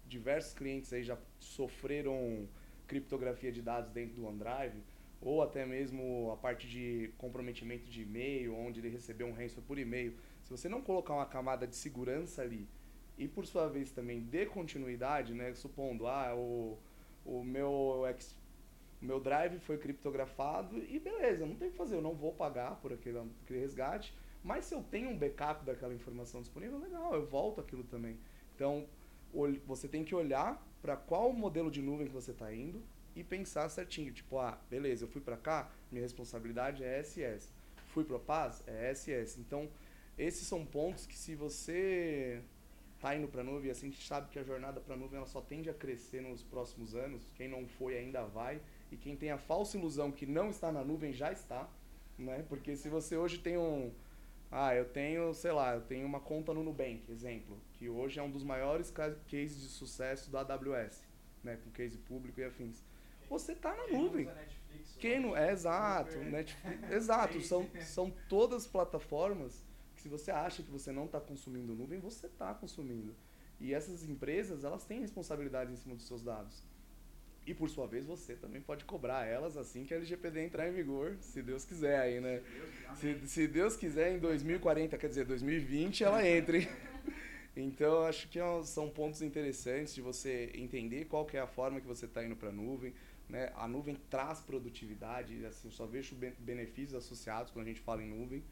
[0.07, 2.47] diversos clientes aí já sofreram
[2.87, 4.81] criptografia de dados dentro do OneDrive,
[5.19, 9.77] ou até mesmo a parte de comprometimento de e-mail, onde ele recebeu um ransomware por
[9.77, 10.15] e-mail.
[10.45, 12.69] Se você não colocar uma camada de segurança ali
[13.17, 16.79] e, por sua vez, também dê continuidade, né, supondo, ah, o,
[17.25, 18.05] o meu
[19.01, 22.33] o meu drive foi criptografado e beleza, não tem o que fazer, eu não vou
[22.33, 27.13] pagar por aquele, aquele resgate, mas se eu tenho um backup daquela informação disponível, legal,
[27.13, 28.17] eu volto aquilo também.
[28.55, 28.85] Então,
[29.65, 32.81] você tem que olhar para qual modelo de nuvem que você está indo
[33.15, 37.51] e pensar certinho, tipo, ah, beleza, eu fui para cá, minha responsabilidade é SS.
[37.87, 39.39] Fui para o PAS, é SS.
[39.39, 39.69] Então,
[40.17, 42.41] esses são pontos que se você
[42.95, 45.17] está indo para a nuvem, assim, a gente sabe que a jornada para a nuvem
[45.17, 49.15] ela só tende a crescer nos próximos anos, quem não foi ainda vai, e quem
[49.15, 51.69] tem a falsa ilusão que não está na nuvem já está,
[52.17, 52.45] né?
[52.49, 53.91] Porque se você hoje tem um
[54.51, 58.23] ah, eu tenho, sei lá, eu tenho uma conta no Nubank, exemplo, que hoje é
[58.23, 61.03] um dos maiores cases de sucesso da AWS,
[61.43, 62.83] né, com case público e afins.
[63.29, 64.25] Você está na nuvem.
[64.25, 69.63] Netflix, Quem não é exato, Netflix, exato, são são todas plataformas
[69.95, 73.13] que se você acha que você não está consumindo nuvem, você está consumindo.
[73.59, 76.63] E essas empresas, elas têm responsabilidade em cima dos seus dados.
[77.45, 80.71] E por sua vez você também pode cobrar elas assim que a LGPD entrar em
[80.71, 82.41] vigor, se Deus quiser aí, né?
[82.95, 86.67] Se, se Deus quiser em 2040, quer dizer, 2020 ela entre.
[87.55, 91.81] Então acho que é são pontos interessantes de você entender qual que é a forma
[91.81, 92.93] que você está indo para a nuvem.
[93.27, 93.51] Né?
[93.55, 98.43] A nuvem traz produtividade, assim, só vejo benefícios associados quando a gente fala em nuvem.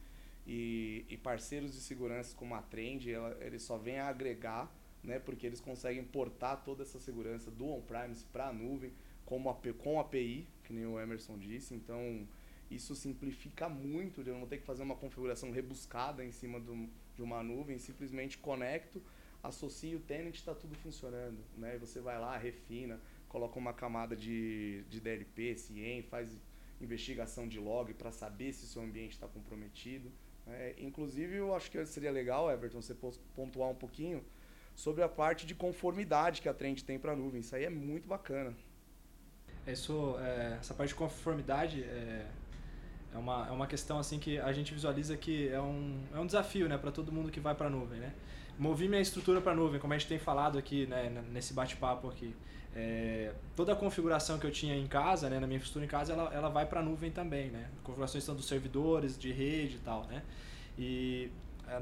[0.45, 4.71] E, e parceiros de segurança como a Trend, ela, eles só vêm a agregar
[5.07, 8.91] né, porque eles conseguem portar toda essa segurança do on-premise para a nuvem
[9.25, 11.73] como com API, que nem o Emerson disse.
[11.73, 12.27] Então,
[12.69, 17.21] isso simplifica muito eu não ter que fazer uma configuração rebuscada em cima do, de
[17.21, 19.01] uma nuvem, simplesmente conecto,
[19.41, 21.39] associo o tenant está tudo funcionando.
[21.57, 21.75] Né?
[21.75, 26.41] E você vai lá, refina, coloca uma camada de, de DLP, CIEM, faz
[26.79, 30.11] investigação de log para saber se seu ambiente está comprometido.
[30.45, 32.95] É, inclusive, eu acho que seria legal, Everton, você
[33.35, 34.23] pontuar um pouquinho
[34.77, 37.41] sobre a parte de conformidade que a Trend tem para a nuvem.
[37.41, 38.53] Isso aí é muito bacana.
[39.65, 42.27] Isso, é, essa parte de conformidade é,
[43.11, 46.27] é, uma, é uma questão assim que a gente visualiza que é um, é um
[46.27, 47.99] desafio né, para todo mundo que vai para a nuvem.
[47.99, 48.13] Né?
[48.57, 52.07] Movi minha estrutura para a nuvem, como a gente tem falado aqui né, nesse bate-papo
[52.07, 52.35] aqui.
[52.75, 56.13] É, toda a configuração que eu tinha em casa, né, na minha infraestrutura em casa,
[56.13, 57.49] ela, ela vai para a nuvem também.
[57.49, 57.67] Né?
[57.83, 60.03] Configurações são dos servidores, de rede e tal.
[60.03, 60.21] Né?
[60.77, 61.31] E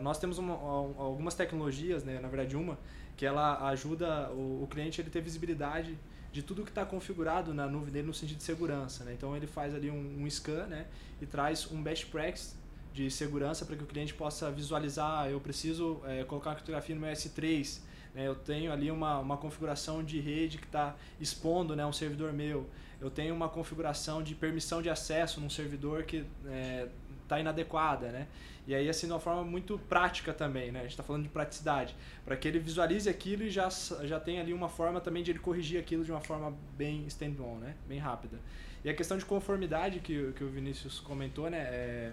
[0.01, 2.77] nós temos uma, algumas tecnologias, né, na verdade uma,
[3.15, 5.97] que ela ajuda o, o cliente a ter visibilidade
[6.31, 9.05] de tudo que está configurado na nuvem dele no sentido de segurança.
[9.05, 9.13] Né?
[9.13, 10.85] Então ele faz ali um, um scan né,
[11.21, 12.55] e traz um best practice
[12.93, 16.95] de segurança para que o cliente possa visualizar, ah, eu preciso é, colocar uma criptografia
[16.95, 17.79] no meu S3,
[18.13, 22.31] né, eu tenho ali uma, uma configuração de rede que está expondo né, um servidor
[22.31, 22.69] meu,
[22.99, 26.87] eu tenho uma configuração de permissão de acesso num servidor que é,
[27.27, 28.27] tá inadequada, né?
[28.67, 30.79] E aí, assim, de uma forma muito prática também, né?
[30.79, 31.95] A gente está falando de praticidade.
[32.23, 35.39] Para que ele visualize aquilo e já, já tenha ali uma forma também de ele
[35.39, 37.75] corrigir aquilo de uma forma bem stand-on, né?
[37.87, 38.39] Bem rápida.
[38.83, 41.59] E a questão de conformidade que, que o Vinícius comentou, né?
[41.59, 42.11] É,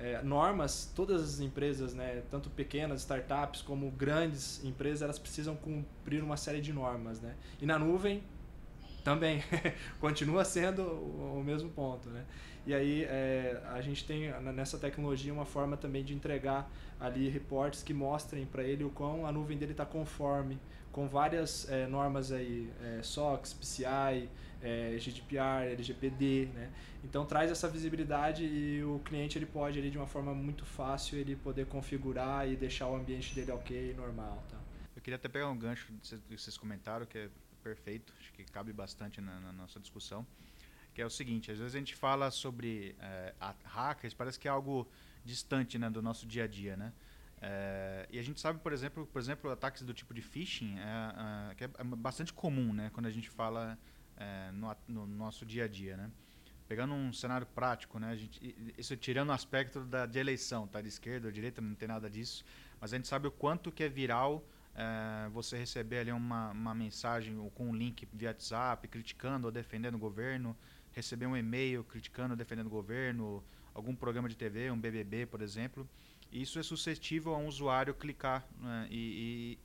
[0.00, 6.22] é, normas, todas as empresas, né, tanto pequenas, startups, como grandes empresas, elas precisam cumprir
[6.22, 7.20] uma série de normas.
[7.20, 7.34] Né?
[7.60, 8.22] E na nuvem,
[9.08, 9.42] também,
[9.98, 12.10] continua sendo o, mesmo ponto.
[12.10, 12.26] Né?
[12.66, 17.82] E aí é, a gente tem nessa tecnologia uma forma também de entregar ali reportes
[17.82, 20.58] que mostrem para ele o quão a nuvem dele está conforme
[20.92, 24.28] com várias é, normas aí, é, SOX, PCI,
[24.60, 26.70] é, GDPR, LGPD, né?
[27.04, 31.16] Então traz essa visibilidade e o cliente ele pode ali de uma forma muito fácil
[31.16, 34.58] ele poder configurar e deixar o ambiente dele ok, normal, tá?
[34.96, 38.72] Eu queria até pegar um gancho que vocês comentaram que é perfeito, acho que cabe
[38.72, 40.26] bastante na, na nossa discussão
[40.98, 43.32] que é o seguinte, às vezes a gente fala sobre é,
[43.66, 44.84] hackers, parece que é algo
[45.24, 46.92] distante né, do nosso dia a dia, né?
[47.40, 51.52] É, e a gente sabe, por exemplo, por exemplo, ataques do tipo de phishing é,
[51.52, 53.78] é, que é bastante comum, né, quando a gente fala
[54.52, 56.10] no, no, nosso dia a dia, né?
[56.66, 60.82] Pegando um cenário prático, né, a gente, isso tirando o aspecto da, de eleição, tá,
[60.82, 62.44] de esquerda ou direita, não tem nada disso,
[62.80, 64.44] mas a gente sabe o quanto que é viral
[64.78, 69.96] é, você receber ali uma, uma mensagem com um link via WhatsApp criticando ou defendendo
[69.96, 70.56] o governo,
[70.92, 73.42] receber um e-mail criticando ou defendendo o governo,
[73.74, 75.88] algum programa de TV, um BBB, por exemplo,
[76.30, 79.58] isso é suscetível a um usuário clicar né, e,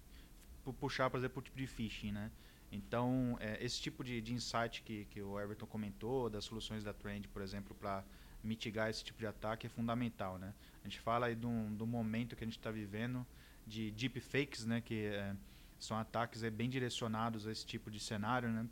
[0.66, 2.32] e, puxar, por exemplo, o tipo de phishing, né?
[2.72, 6.92] Então, é, esse tipo de, de insight que, que o Everton comentou, das soluções da
[6.92, 8.04] Trend, por exemplo, para
[8.44, 10.56] mitigar esse tipo de ataque é fundamental, né?
[10.84, 13.24] A gente fala aí do, do momento que a gente está vivendo
[13.66, 14.82] de deepfakes, né?
[14.82, 15.36] Que é,
[15.80, 18.66] são ataques é, bem direcionados a esse tipo de cenário, né?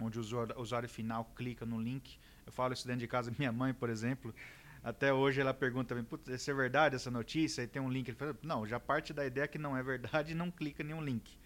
[0.00, 2.18] Onde o usuário, o usuário final clica no link.
[2.46, 4.34] Eu falo isso dentro de casa, minha mãe, por exemplo,
[4.84, 7.62] até hoje ela pergunta também, putz, é verdade essa notícia?
[7.62, 8.06] Aí tem um link.
[8.08, 11.02] Ele fala, não, já parte da ideia que não é verdade e não clica nenhum
[11.02, 11.38] link.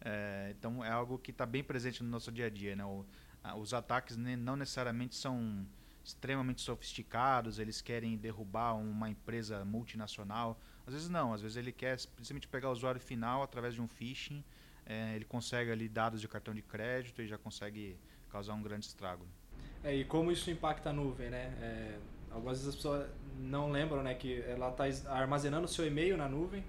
[0.00, 2.76] É, então é algo que está bem presente no nosso dia a dia.
[2.76, 2.84] Né?
[2.84, 3.04] O,
[3.42, 5.66] a, os ataques ne, não necessariamente são
[6.04, 10.60] extremamente sofisticados, eles querem derrubar uma empresa multinacional.
[10.86, 13.88] Às vezes não, às vezes ele quer simplesmente pegar o usuário final através de um
[13.88, 14.44] phishing,
[14.86, 17.96] é, ele consegue ali dados de cartão de crédito e já consegue
[18.30, 19.26] causar um grande estrago.
[19.82, 21.54] É, e como isso impacta a nuvem, né?
[21.60, 21.98] É,
[22.34, 23.06] Algumas vezes as pessoas
[23.38, 26.64] não lembram né, que ela está armazenando seu e-mail na nuvem.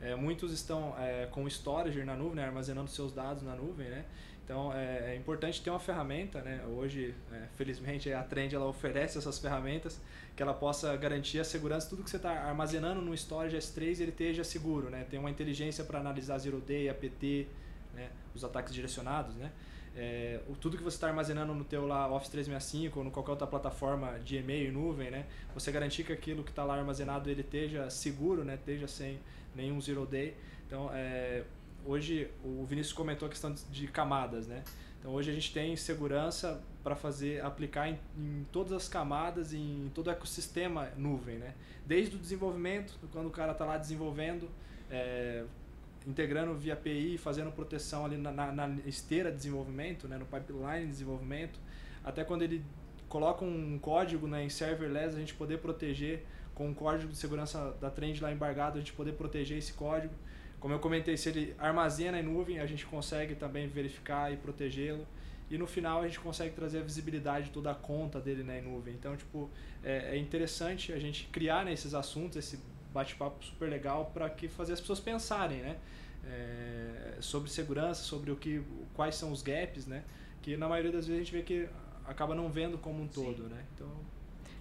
[0.00, 3.90] É, muitos estão é, com storage na nuvem, né, armazenando seus dados na nuvem.
[3.90, 4.06] Né?
[4.50, 6.42] Então é, é importante ter uma ferramenta.
[6.42, 6.60] Né?
[6.66, 10.00] Hoje, é, felizmente, a Trend ela oferece essas ferramentas
[10.34, 11.88] que ela possa garantir a segurança.
[11.88, 14.90] Tudo que você está armazenando no storage S3 ele esteja seguro.
[14.90, 15.06] Né?
[15.08, 17.46] Tem uma inteligência para analisar zero day, APT,
[17.94, 18.10] né?
[18.34, 19.36] os ataques direcionados.
[19.36, 19.52] Né?
[19.96, 23.46] é, tudo que você está armazenando no teu lá Office 365 ou no qualquer outra
[23.46, 25.26] plataforma de e-mail e nuvem, né?
[25.54, 28.54] Você garantir que aquilo que está lá armazenado ele esteja seguro, né?
[28.54, 29.18] Esteja sem
[29.54, 30.36] nenhum zero day.
[30.66, 31.42] Então, é,
[31.84, 34.62] hoje o Vinícius comentou a questão de camadas, né?
[34.98, 39.90] Então hoje a gente tem segurança para fazer aplicar em, em, todas as camadas, em
[39.94, 41.54] todo o ecossistema nuvem, né?
[41.86, 44.48] Desde o desenvolvimento, quando o cara está lá desenvolvendo,
[44.90, 45.44] é,
[46.06, 50.86] integrando via API, fazendo proteção ali na, na, na, esteira de desenvolvimento, né, no pipeline
[50.86, 51.58] de desenvolvimento,
[52.04, 52.64] até quando ele
[53.08, 57.74] coloca um código né, em serverless, a gente poder proteger com um código de segurança
[57.80, 60.14] da trend lá embargado, a gente poder proteger esse código.
[60.60, 65.06] Como eu comentei, se ele armazena em nuvem, a gente consegue também verificar e protegê-lo.
[65.50, 68.60] E no final a gente consegue trazer a visibilidade de toda a conta dele né,
[68.60, 68.94] em nuvem.
[68.94, 69.50] Então, tipo,
[69.82, 72.60] é, é interessante a gente criar nesses né, assuntos, esse
[72.92, 75.76] bate-papo super legal para que fazer as pessoas pensarem, né?
[76.22, 78.62] É, sobre segurança, sobre o que,
[78.94, 80.04] quais são os gaps, né?
[80.42, 81.68] Que na maioria das vezes a gente vê que
[82.04, 83.64] acaba não vendo como um todo, né?
[83.74, 83.88] Então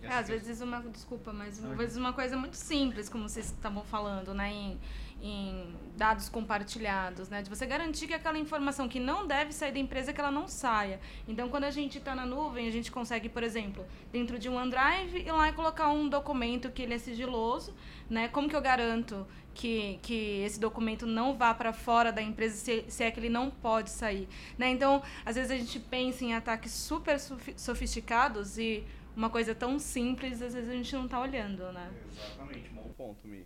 [0.02, 3.84] é, às vezes uma desculpa, mas às vezes uma coisa muito simples, como vocês estavam
[3.84, 4.52] falando, né?
[4.52, 4.80] Em,
[5.22, 7.42] em dados compartilhados, né?
[7.42, 10.48] De você garantir que aquela informação que não deve sair da empresa, que ela não
[10.48, 11.00] saia.
[11.28, 14.56] Então, quando a gente está na nuvem, a gente consegue, por exemplo, dentro de um
[14.56, 17.76] OneDrive, ir lá e colocar um documento que ele é sigiloso,
[18.10, 18.30] né?
[18.30, 22.86] Como que eu garanto que, que esse documento não vá para fora da empresa se,
[22.88, 24.70] se é que ele não pode sair, né?
[24.70, 28.86] Então, às vezes a gente pensa em ataques super sofisticados e
[29.18, 31.92] uma coisa tão simples, às vezes a gente não está olhando, né?
[32.10, 33.46] Exatamente, bom ponto, Mi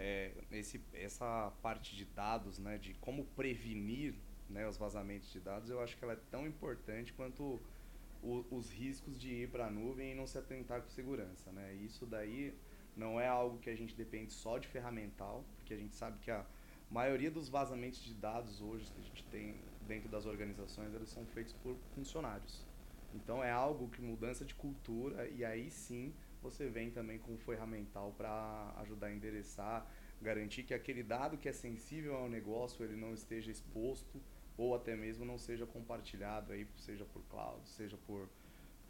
[0.00, 4.14] é, esse, essa parte de dados, né, de como prevenir
[4.48, 7.60] né, os vazamentos de dados, eu acho que ela é tão importante quanto
[8.22, 11.52] o, os riscos de ir para a nuvem e não se atentar com segurança.
[11.52, 11.74] Né?
[11.74, 12.54] Isso daí
[12.96, 16.30] não é algo que a gente depende só de ferramental, porque a gente sabe que
[16.30, 16.46] a
[16.90, 19.54] maioria dos vazamentos de dados hoje que a gente tem
[19.86, 22.64] dentro das organizações, eles são feitos por funcionários.
[23.14, 28.14] Então é algo que mudança de cultura e aí sim você vem também com ferramental
[28.16, 29.86] para ajudar a endereçar,
[30.20, 34.20] garantir que aquele dado que é sensível ao negócio ele não esteja exposto
[34.56, 38.28] ou até mesmo não seja compartilhado aí, seja por cloud, seja por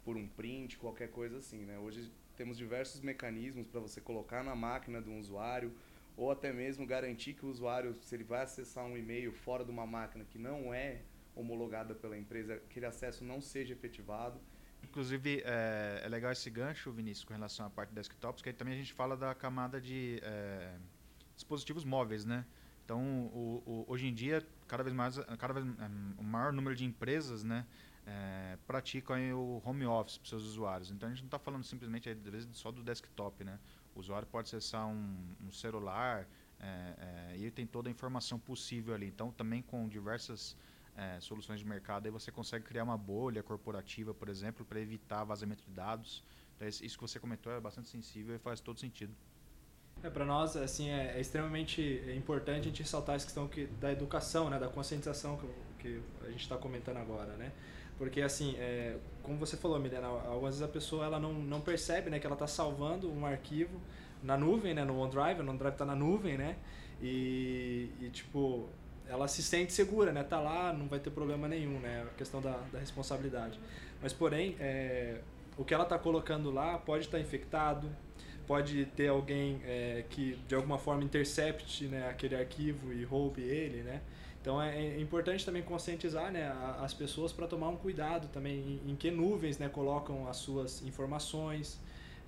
[0.03, 1.77] por um print, qualquer coisa assim, né?
[1.77, 5.71] Hoje temos diversos mecanismos para você colocar na máquina do usuário
[6.17, 9.71] ou até mesmo garantir que o usuário, se ele vai acessar um e-mail fora de
[9.71, 11.01] uma máquina que não é
[11.35, 14.39] homologada pela empresa, aquele acesso não seja efetivado.
[14.83, 18.53] Inclusive, é, é, legal esse gancho, Vinícius, com relação à parte de desktops, que aí
[18.53, 20.75] também a gente fala da camada de é,
[21.35, 22.45] dispositivos móveis, né?
[22.83, 25.75] Então, o, o, hoje em dia, cada vez mais, cada vez um,
[26.17, 27.65] o maior número de empresas, né,
[28.05, 30.91] é, praticam o home office para seus usuários.
[30.91, 33.59] Então, a gente não está falando simplesmente às vezes só do desktop, né?
[33.95, 36.27] O usuário pode acessar um, um celular
[36.59, 36.95] é,
[37.33, 39.07] é, e ele tem toda a informação possível ali.
[39.07, 40.55] Então, também com diversas
[40.95, 45.23] é, soluções de mercado, aí você consegue criar uma bolha corporativa, por exemplo, para evitar
[45.23, 46.23] vazamento de dados.
[46.55, 49.13] Então, isso que você comentou é bastante sensível e faz todo sentido.
[50.03, 51.81] É, para nós, assim, é, é, extremamente
[52.15, 55.47] importante a gente ressaltar essa questão que, da educação, né, da conscientização que,
[55.79, 57.51] que a gente está comentando agora, né?
[57.97, 62.09] Porque, assim, é, como você falou, Milena, algumas vezes a pessoa ela não, não percebe
[62.09, 63.79] né, que ela está salvando um arquivo
[64.23, 66.57] na nuvem, né, no OneDrive, o OneDrive está na nuvem, né?
[66.99, 68.69] E, e, tipo,
[69.11, 70.23] ela se sente segura, né?
[70.23, 72.07] Tá lá, não vai ter problema nenhum, né?
[72.09, 73.59] A questão da, da responsabilidade.
[74.01, 75.19] Mas, porém, é,
[75.57, 77.89] o que ela está colocando lá pode estar tá infectado,
[78.47, 83.83] pode ter alguém é, que de alguma forma intercepte né, aquele arquivo e roube ele,
[83.83, 84.01] né?
[84.41, 88.91] Então é, é importante também conscientizar né, as pessoas para tomar um cuidado também em,
[88.91, 91.79] em, que nuvens né, colocam as suas informações,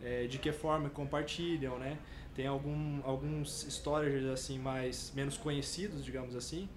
[0.01, 1.97] é, de que forma compartilham, né?
[2.36, 6.67] Tem algum, alguns storage assim mais menos conhecidos, digamos assim,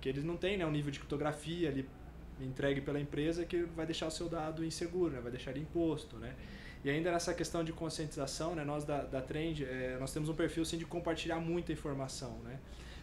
[0.00, 1.88] que eles não têm né, um nível de criptografia ali
[2.40, 6.16] entregue pela empresa que vai deixar o seu dado inseguro, né, vai deixar ele imposto,
[6.16, 6.34] né?
[6.84, 10.34] E ainda nessa questão de conscientização, né, nós da, da Trend, é, nós temos um
[10.34, 12.58] perfil sim, de compartilhar muita informação, né?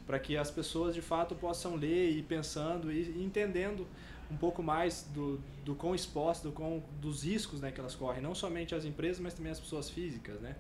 [0.06, 3.88] Para que as pessoas de fato possam ler e ir pensando e entendendo
[4.30, 8.22] um pouco mais do, do quão exposto, do quão, dos riscos né, que elas correm,
[8.22, 10.56] não somente as empresas, mas também as pessoas físicas, né?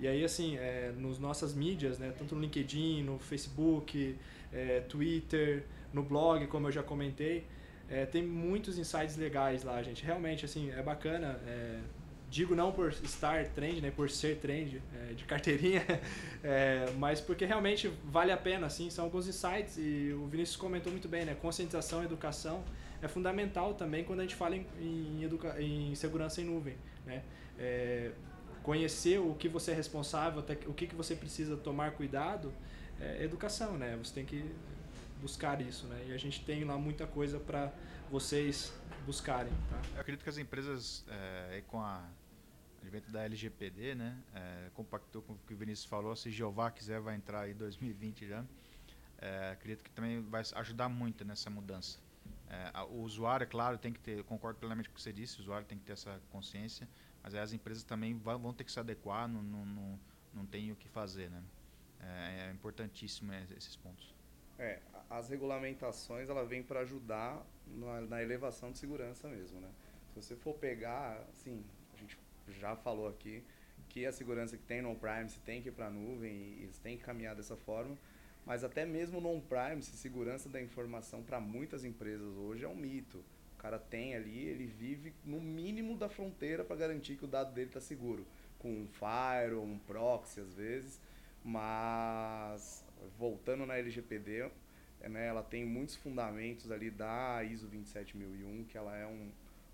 [0.00, 4.16] E aí, assim, é, nos nossas mídias, né, tanto no LinkedIn, no Facebook,
[4.52, 7.44] é, Twitter, no blog, como eu já comentei,
[7.88, 10.04] é, tem muitos insights legais lá, gente.
[10.04, 11.40] Realmente, assim, é bacana.
[11.46, 11.80] É,
[12.30, 15.82] digo não por estar trend, né, por ser trend é, de carteirinha,
[16.44, 20.92] é, mas porque realmente vale a pena, assim, são alguns insights e o Vinícius comentou
[20.92, 22.62] muito bem, né, conscientização, educação
[23.00, 26.76] é fundamental também quando a gente fala em, em, em segurança em nuvem,
[27.06, 27.22] né,
[27.58, 28.10] é,
[28.62, 32.52] conhecer o que você é responsável, o que, que você precisa tomar cuidado,
[33.00, 34.44] é educação, né, você tem que
[35.20, 37.72] buscar isso, né, e a gente tem lá muita coisa para
[38.10, 38.72] vocês
[39.04, 39.52] buscarem.
[39.70, 39.80] Tá?
[39.94, 42.04] Eu acredito que as empresas, é, com a
[42.82, 47.00] advento da LGPD, né, é, compactou com o que o Vinícius falou, se Jeová quiser
[47.00, 48.44] vai entrar aí 2020 já,
[49.18, 51.98] é, acredito que também vai ajudar muito nessa mudança.
[52.48, 55.38] É, o usuário, é claro, tem que ter, concordo plenamente com o que você disse,
[55.38, 56.88] o usuário tem que ter essa consciência,
[57.22, 60.00] mas as empresas também vão, ter que se adequar, não, não, não,
[60.34, 61.42] não tem o que fazer, né?
[62.00, 64.14] É, é importantíssimo esses pontos.
[64.58, 69.68] É, as regulamentações ela vem para ajudar na, na, elevação de segurança mesmo, né?
[70.12, 71.64] Se você for pegar, assim,
[71.94, 72.18] a gente
[72.58, 73.42] já falou aqui
[73.88, 76.78] que a segurança que tem no on-premise tem que ir para a nuvem e eles
[76.78, 77.96] têm que caminhar dessa forma,
[78.44, 83.22] mas até mesmo no on-premise, segurança da informação para muitas empresas hoje é um mito.
[83.58, 87.52] O cara tem ali, ele vive no mínimo da fronteira para garantir que o dado
[87.52, 88.24] dele está seguro,
[88.56, 91.00] com um firewall, um proxy às vezes,
[91.44, 92.84] mas
[93.18, 94.48] voltando na LGPD,
[95.00, 99.28] né, ela tem muitos fundamentos ali da ISO 27001, que ela é um,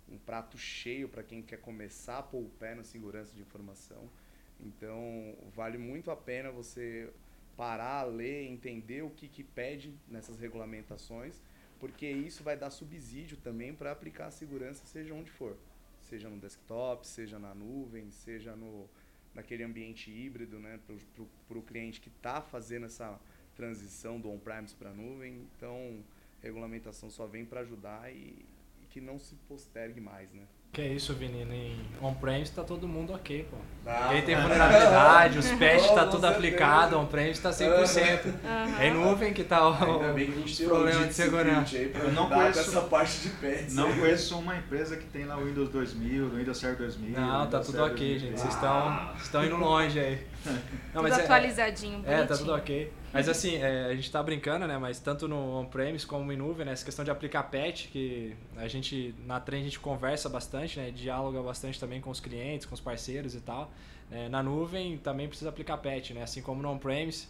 [0.08, 4.08] um prato cheio para quem quer começar a pôr o pé na segurança de informação.
[4.60, 7.10] Então, vale muito a pena você
[7.54, 11.42] parar, ler, entender o que, que pede nessas regulamentações,
[11.84, 15.54] porque isso vai dar subsídio também para aplicar a segurança seja onde for.
[16.00, 18.88] Seja no desktop, seja na nuvem, seja no,
[19.34, 20.80] naquele ambiente híbrido, né,
[21.46, 23.20] para o cliente que está fazendo essa
[23.54, 25.46] transição do on-premise para a nuvem.
[25.54, 26.02] Então,
[26.40, 28.46] regulamentação só vem para ajudar e,
[28.80, 30.46] e, que não se postergue mais, né?
[30.74, 33.56] Que é isso, Vini, em on-premise está todo mundo ok, pô.
[34.08, 38.24] Ninguém tem vulnerabilidade, os patches está tudo aplicado, on-premise está 100%.
[38.24, 38.80] Uhum.
[38.80, 40.14] É em nuvem que está o,
[40.44, 41.76] os problemas de segurança.
[41.76, 43.72] Eu não conheço essa parte de patches.
[43.72, 47.20] Não conheço uma empresa que tem lá o Windows 2000, o Windows Server 2000.
[47.20, 48.18] Não, tá tudo ok, 2000.
[48.18, 48.40] gente.
[48.40, 50.26] Vocês estão, estão indo longe aí.
[50.94, 52.92] Não, tudo é- atualizadinho, é, é, tá tudo ok.
[53.12, 54.78] Mas assim, é, a gente tá brincando, né?
[54.78, 56.72] Mas tanto no on-premise como em nuvem, né?
[56.72, 60.90] Essa questão de aplicar patch, que a gente, na trend, a gente conversa bastante, né?
[60.90, 63.72] Dialoga bastante também com os clientes, com os parceiros e tal.
[64.10, 66.22] É, na nuvem também precisa aplicar patch, né?
[66.22, 67.26] Assim como no on-premise.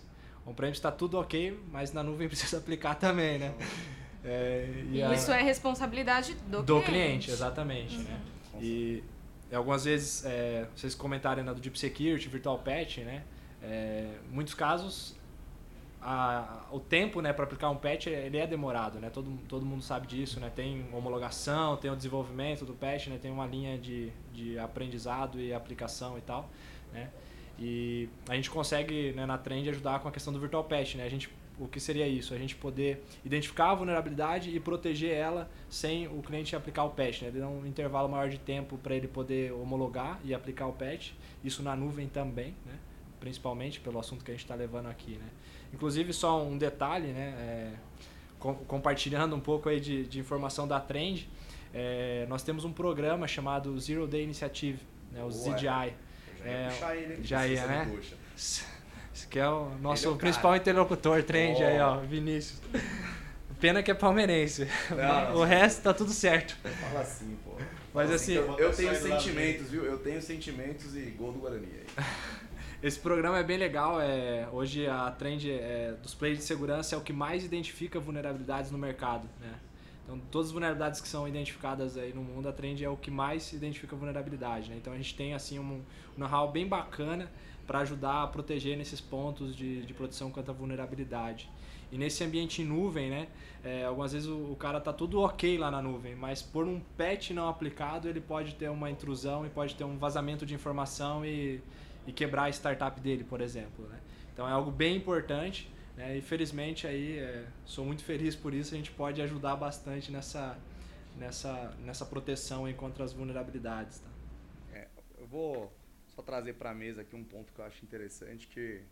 [0.46, 3.54] On-premise está tudo ok, mas na nuvem precisa aplicar também, né?
[4.22, 5.14] É, e, a...
[5.14, 6.90] Isso é responsabilidade do, do cliente.
[6.90, 8.02] cliente exatamente, uhum.
[8.02, 8.20] né?
[8.60, 9.02] E
[9.52, 13.22] algumas vezes, é, vocês comentarem né, do Deep Security, Virtual Patch, né?
[13.64, 15.16] É, muitos casos
[16.04, 19.08] a, o tempo né, para aplicar um patch ele é demorado, né?
[19.08, 20.52] Todo, todo mundo sabe disso, né?
[20.54, 23.18] Tem homologação, tem o desenvolvimento do patch, né?
[23.20, 26.50] Tem uma linha de, de aprendizado e aplicação e tal,
[26.92, 27.08] né?
[27.58, 31.04] E a gente consegue né, na trend ajudar com a questão do virtual patch, né?
[31.04, 32.34] A gente o que seria isso?
[32.34, 37.22] A gente poder identificar a vulnerabilidade e proteger ela sem o cliente aplicar o patch,
[37.22, 37.30] né?
[37.30, 41.12] Dar um intervalo maior de tempo para ele poder homologar e aplicar o patch.
[41.42, 42.78] Isso na nuvem também, né?
[43.24, 45.28] Principalmente pelo assunto que a gente está levando aqui, né?
[45.72, 47.34] Inclusive, só um detalhe, né?
[47.38, 47.70] É,
[48.38, 51.26] com, compartilhando um pouco aí de, de informação da Trend,
[51.72, 54.78] é, nós temos um programa chamado Zero Day Initiative,
[55.10, 55.30] né, o Ué.
[55.32, 55.62] ZDI.
[55.62, 55.94] Já ia
[56.44, 57.98] É, puxar ele aqui, já ia, né?
[58.36, 60.56] Esse que é o nosso Ele é o principal cara.
[60.60, 61.64] interlocutor, Trend Oh.
[61.64, 62.60] aí, ó, Vinícius.
[63.58, 64.68] Pena que é palmeirense.
[64.90, 66.58] Não, o resto tá tudo certo.
[66.62, 67.52] Fala assim, pô.
[67.94, 69.84] Mas Fala assim, eu, eu tenho sentimentos, viu?
[69.84, 72.04] Eu tenho sentimentos e gol do Guarani aí.
[72.84, 73.98] Esse programa é bem legal.
[73.98, 78.70] É, hoje a trend é, dos players de segurança é o que mais identifica vulnerabilidades
[78.70, 79.26] no mercado.
[79.40, 79.54] Né?
[80.04, 83.10] Então, todas as vulnerabilidades que são identificadas aí no mundo, a trend é o que
[83.10, 84.68] mais identifica vulnerabilidade.
[84.68, 84.76] Né?
[84.76, 85.82] Então, a gente tem assim um, um
[86.18, 87.32] know-how bem bacana
[87.66, 91.50] para ajudar a proteger nesses pontos de, de proteção contra a vulnerabilidade.
[91.90, 93.28] E nesse ambiente em nuvem, né,
[93.64, 96.78] é, algumas vezes o, o cara tá tudo ok lá na nuvem, mas por um
[96.98, 101.24] patch não aplicado, ele pode ter uma intrusão e pode ter um vazamento de informação
[101.24, 101.62] e,
[102.06, 103.86] e quebrar a startup dele, por exemplo.
[103.86, 104.00] Né?
[104.32, 105.70] Então é algo bem importante.
[105.96, 106.18] Né?
[106.18, 108.74] E felizmente aí é, sou muito feliz por isso.
[108.74, 110.58] A gente pode ajudar bastante nessa
[111.16, 114.00] nessa nessa proteção aí contra as vulnerabilidades.
[114.00, 114.14] Tá?
[115.24, 115.72] Eu vou
[116.08, 118.82] só trazer pra mesa aqui um ponto que eu acho interessante que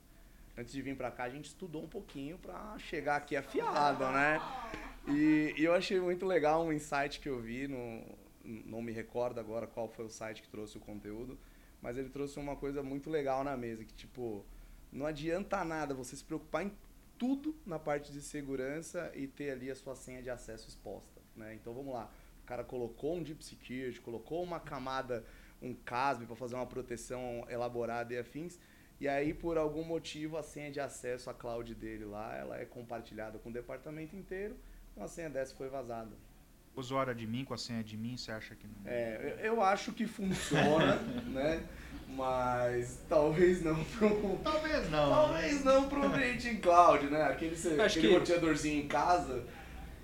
[0.56, 4.40] antes de vir pra cá a gente estudou um pouquinho pra chegar aqui afiado, né?
[5.08, 8.02] E, e eu achei muito legal um insight que eu vi no
[8.44, 11.38] não me recordo agora qual foi o site que trouxe o conteúdo,
[11.82, 14.46] mas ele trouxe uma coisa muito legal na mesa que tipo
[14.90, 16.72] não adianta nada você se preocupar em
[17.18, 21.54] tudo na parte de segurança e ter ali a sua senha de acesso exposta, né?
[21.54, 22.10] Então vamos lá,
[22.42, 25.24] o cara colocou um deep security, colocou uma camada
[25.62, 28.58] um CASB para fazer uma proteção elaborada e afins.
[29.00, 32.64] E aí, por algum motivo, a senha de acesso à cloud dele lá, ela é
[32.64, 34.56] compartilhada com o departamento inteiro.
[34.90, 36.10] Então, a senha dessa foi vazada.
[36.74, 38.74] O usuário de mim com a senha de mim, você acha que não.
[38.90, 40.96] É, eu eu acho que funciona,
[41.28, 41.62] né?
[42.08, 44.38] Mas talvez não pro...
[44.42, 45.10] Talvez não.
[45.10, 47.22] Talvez não pro ambiente em cloud, né?
[47.24, 49.44] Aquele, aquele que- roteadorzinho em casa.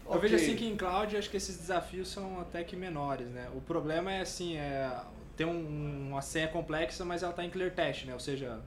[0.07, 0.47] Eu vejo ok.
[0.47, 3.49] assim que em cloud acho que esses desafios são até que menores, né?
[3.55, 4.91] O problema é assim, é
[5.37, 8.15] ter um- uma senha complexa, mas ela está em clear test, né?
[8.15, 8.61] Ou seja,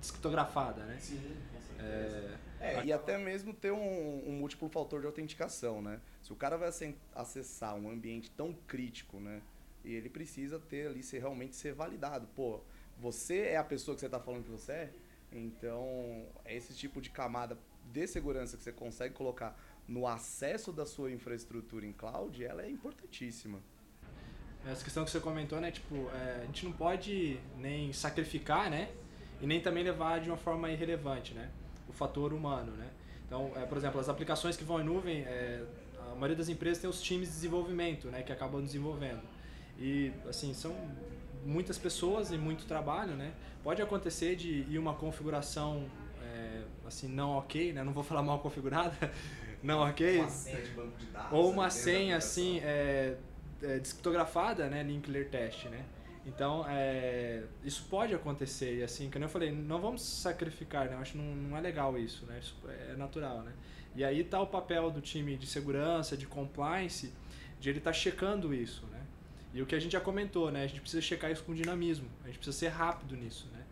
[0.00, 0.96] descriptografada, né?
[0.98, 1.20] Sim,
[1.52, 2.16] com certeza.
[2.16, 2.34] É,
[2.84, 6.00] e até mesmo ter um, um múltiplo fator de autenticação, né?
[6.22, 6.70] Se o cara vai
[7.14, 9.42] acessar um ambiente tão crítico, né?
[9.84, 12.26] E ele precisa ter ali, ser, realmente ser validado.
[12.34, 12.60] Pô,
[12.98, 14.92] você é a pessoa que você está falando que você é?
[15.32, 21.12] Então, esse tipo de camada de segurança que você consegue colocar no acesso da sua
[21.12, 23.60] infraestrutura em cloud, ela é importantíssima.
[24.64, 25.70] Essa questão que você comentou, né?
[25.70, 28.90] Tipo, é, a gente não pode nem sacrificar, né?
[29.40, 31.52] E nem também levar de uma forma irrelevante, né?
[31.96, 32.88] Fator humano, né?
[33.26, 35.64] Então, é, por exemplo, as aplicações que vão em nuvem, é,
[36.10, 38.22] a maioria das empresas tem os times de desenvolvimento, né?
[38.22, 39.22] Que acabam desenvolvendo.
[39.78, 40.74] E, assim, são
[41.44, 43.32] muitas pessoas e muito trabalho, né?
[43.62, 45.86] Pode acontecer de ir uma configuração,
[46.22, 47.82] é, assim, não ok, né?
[47.82, 48.94] Não vou falar mal configurada,
[49.62, 50.20] não ok.
[50.20, 51.32] Uma senha de banco de dados.
[51.32, 53.16] Ou uma senha assim, é,
[53.62, 55.84] é, descriptografada, né, link clear test, né?
[56.26, 60.94] Então, é, isso pode acontecer, e assim, como eu falei, não vamos sacrificar, né?
[60.94, 62.40] Eu acho que não, não é legal isso, né?
[62.40, 62.56] Isso
[62.90, 63.52] é natural, né?
[63.94, 67.12] E aí tá o papel do time de segurança, de compliance,
[67.60, 69.00] de ele estar checando isso, né?
[69.54, 70.64] E o que a gente já comentou, né?
[70.64, 73.62] A gente precisa checar isso com dinamismo, a gente precisa ser rápido nisso, né?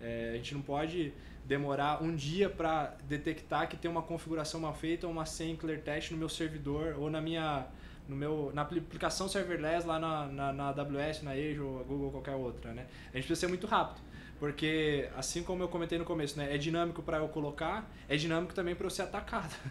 [0.00, 4.74] É, a gente não pode demorar um dia para detectar que tem uma configuração mal
[4.74, 7.66] feita ou uma senha em clear test no meu servidor ou na minha
[8.10, 12.34] no meu na aplicação serverless lá na, na, na AWS, na Azure, ou Google, qualquer
[12.34, 12.86] outra, né?
[13.12, 14.00] A gente precisa ser muito rápido,
[14.38, 18.52] porque assim como eu comentei no começo, né, é dinâmico para eu colocar, é dinâmico
[18.52, 19.54] também para eu ser atacado.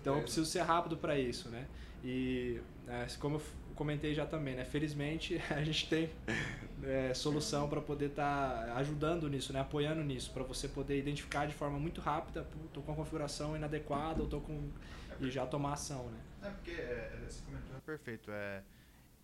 [0.00, 1.66] Então eu preciso ser rápido para isso, né?
[2.04, 3.42] E é, como eu
[3.74, 4.62] comentei já também, né?
[4.62, 6.10] Felizmente a gente tem
[6.82, 9.60] é, solução para poder estar ajudando nisso, né?
[9.60, 14.20] Apoiando nisso, para você poder identificar de forma muito rápida, tô com a configuração inadequada,
[14.20, 14.68] ou tô com
[15.20, 16.18] e já tomar ação, né?
[16.44, 18.30] É porque é, esse comentário é perfeito.
[18.30, 18.62] É,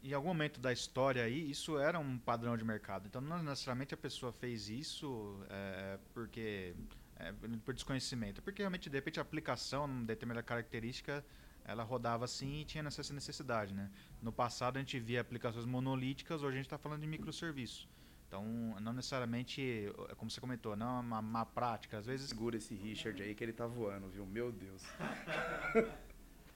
[0.03, 3.07] em algum momento da história aí, isso era um padrão de mercado.
[3.07, 6.75] Então, não necessariamente a pessoa fez isso é, porque
[7.17, 7.33] é,
[7.65, 11.25] por desconhecimento, porque realmente de repente a aplicação, numa determinada característica,
[11.65, 13.91] ela rodava assim e tinha essa necessidade, né?
[14.23, 17.87] No passado a gente via aplicações monolíticas, hoje a gente está falando de microserviço.
[18.27, 18.45] Então,
[18.81, 21.99] não necessariamente, é como você comentou, não é uma má prática.
[21.99, 24.25] Às vezes Segura esse Richard aí que ele tá voando, viu?
[24.25, 24.83] Meu Deus.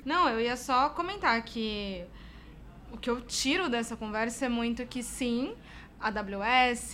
[0.05, 2.05] Não, eu ia só comentar que
[2.93, 5.55] o que eu tiro dessa conversa é muito que sim,
[5.99, 6.93] AWS,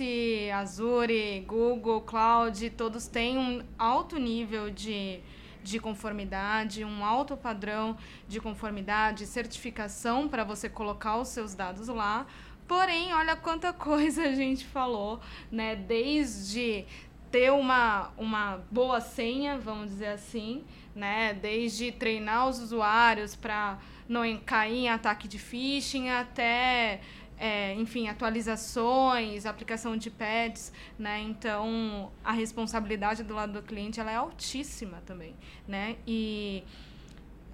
[0.55, 5.21] Azure, Google, Cloud, todos têm um alto nível de,
[5.61, 7.97] de conformidade, um alto padrão
[8.29, 12.27] de conformidade, certificação para você colocar os seus dados lá.
[12.69, 15.19] Porém, olha quanta coisa a gente falou,
[15.51, 15.75] né?
[15.75, 16.87] Desde
[17.33, 20.65] ter uma, uma boa senha, vamos dizer assim,
[20.95, 21.35] né?
[21.35, 23.79] Desde treinar os usuários para
[24.09, 27.01] não cair em ataque de phishing até
[27.41, 31.23] é, enfim, atualizações, aplicação de pads, né?
[31.23, 35.35] Então, a responsabilidade do lado do cliente ela é altíssima também,
[35.67, 35.97] né?
[36.07, 36.63] E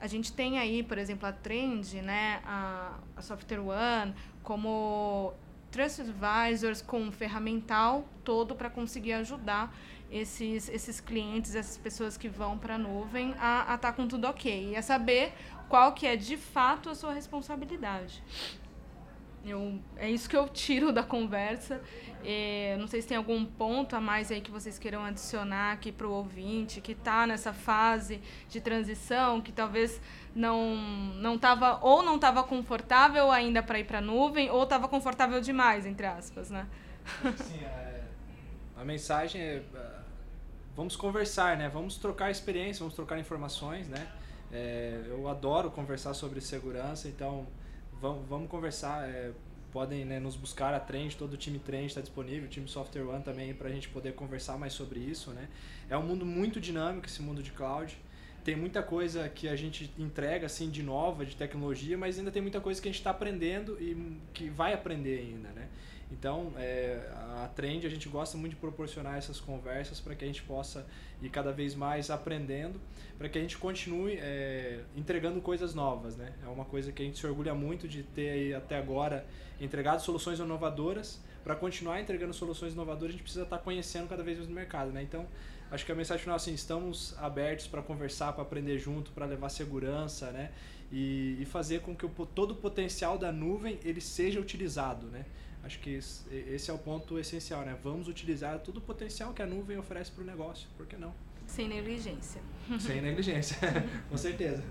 [0.01, 2.41] a gente tem aí, por exemplo, a Trend, né?
[2.45, 4.13] A, a Software One,
[4.43, 5.33] como
[5.71, 9.73] Trust Advisors com um ferramental todo para conseguir ajudar
[10.11, 14.27] esses, esses clientes, essas pessoas que vão para a nuvem a estar tá com tudo
[14.27, 14.71] ok.
[14.73, 15.33] E a saber
[15.69, 18.23] qual que é de fato a sua responsabilidade.
[19.45, 21.81] Eu, é isso que eu tiro da conversa.
[22.25, 25.93] É, não sei se tem algum ponto a mais aí que vocês queiram adicionar aqui
[25.93, 30.01] para o ouvinte que está nessa fase de transição, que talvez
[30.35, 30.75] não
[31.15, 35.41] não tava ou não estava confortável ainda para ir para a nuvem ou estava confortável
[35.41, 36.67] demais entre aspas, né?
[37.37, 37.86] Sim, é,
[38.77, 40.07] a mensagem é é
[40.77, 41.69] vamos conversar, né?
[41.69, 44.07] Vamos trocar experiência, vamos trocar informações, né?
[44.53, 47.47] É, eu adoro conversar sobre segurança, então
[48.01, 49.09] vamos, vamos conversar.
[49.09, 49.33] É,
[49.73, 53.03] podem né, nos buscar a Trend, todo o time Trend está disponível, o time Software
[53.03, 55.49] One também para a gente poder conversar mais sobre isso, né?
[55.91, 57.97] É um mundo muito dinâmico esse mundo de cloud.
[58.45, 62.41] Tem muita coisa que a gente entrega assim de nova, de tecnologia, mas ainda tem
[62.41, 65.69] muita coisa que a gente está aprendendo e que vai aprender ainda, né?
[66.11, 67.01] Então, é,
[67.43, 70.87] a Trend, a gente gosta muito de proporcionar essas conversas para que a gente possa
[71.21, 72.81] ir cada vez mais aprendendo,
[73.19, 76.17] para que a gente continue é, entregando coisas novas.
[76.17, 76.33] Né?
[76.45, 79.27] É uma coisa que a gente se orgulha muito de ter até agora
[79.61, 81.21] entregado soluções inovadoras.
[81.43, 84.53] Para continuar entregando soluções inovadoras, a gente precisa estar tá conhecendo cada vez mais o
[84.53, 84.93] mercado.
[84.93, 85.03] Né?
[85.03, 85.27] Então,
[85.71, 89.27] acho que a mensagem final é assim, estamos abertos para conversar, para aprender junto, para
[89.27, 90.51] levar segurança, né?
[90.93, 95.27] E, e, fazer com que o, todo o potencial da nuvem ele seja utilizado, né?
[95.67, 97.77] Acho que esse é o ponto essencial, né?
[97.83, 101.13] Vamos utilizar todo o potencial que a nuvem oferece para o negócio, por que não?
[101.45, 102.41] Sem negligência.
[102.79, 103.57] Sem negligência,
[104.09, 104.63] com certeza.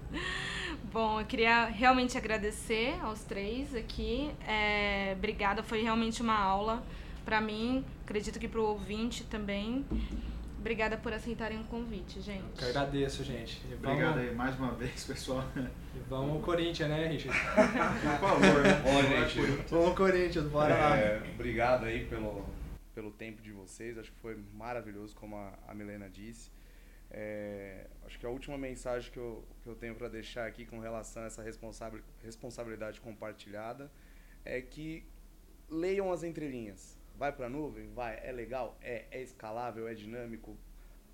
[0.94, 4.32] Bom, eu queria realmente agradecer aos três aqui.
[4.48, 6.82] É, obrigada, foi realmente uma aula
[7.26, 9.86] para mim, acredito que para o ouvinte também.
[10.66, 12.42] Obrigada por aceitarem o convite, gente.
[12.42, 13.62] Eu que agradeço, gente.
[13.70, 14.30] E Obrigado vamos...
[14.30, 15.44] aí mais uma vez, pessoal.
[15.56, 17.38] E vamos ao Corinthians, né, Richard?
[18.20, 18.64] Por favor.
[18.64, 18.82] Né?
[18.84, 19.42] Bom, gente.
[19.70, 21.28] Vamos ao Corinthians, bora é, lá.
[21.36, 22.44] Obrigado aí pelo,
[22.96, 23.96] pelo tempo de vocês.
[23.96, 26.50] Acho que foi maravilhoso, como a, a Milena disse.
[27.12, 30.80] É, acho que a última mensagem que eu, que eu tenho para deixar aqui com
[30.80, 31.44] relação a essa
[32.24, 33.92] responsabilidade compartilhada
[34.44, 35.06] é que
[35.70, 37.92] leiam as entrelinhas vai para a nuvem?
[37.94, 38.20] Vai.
[38.24, 38.78] É legal?
[38.82, 39.06] É.
[39.12, 39.88] É escalável?
[39.88, 40.58] É dinâmico?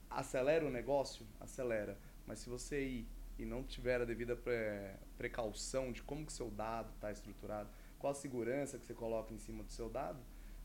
[0.10, 1.26] Acelera o negócio?
[1.40, 1.98] Acelera.
[2.28, 6.50] Mas se você ir e não tiver a devida pre precaução de como que seu
[6.50, 10.20] dado está estruturado, qual a segurança que você coloca em cima do seu dado,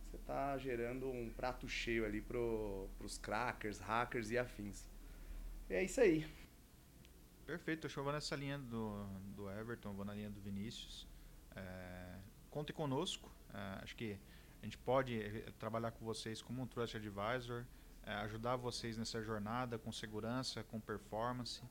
[0.06, 4.86] você está gerando um prato cheio ali para os crackers, hackers e afins.
[5.68, 6.26] E é isso aí.
[7.44, 11.06] Perfeito, eu vou nessa linha do, do Everton, vou na linha do Vinícius.
[11.54, 12.16] É,
[12.50, 13.30] conte conosco.
[13.52, 14.18] É, acho que
[14.66, 17.64] a gente pode eh, trabalhar com vocês como um Trust Advisor,
[18.02, 21.62] é, ajudar vocês nessa jornada com segurança, com performance.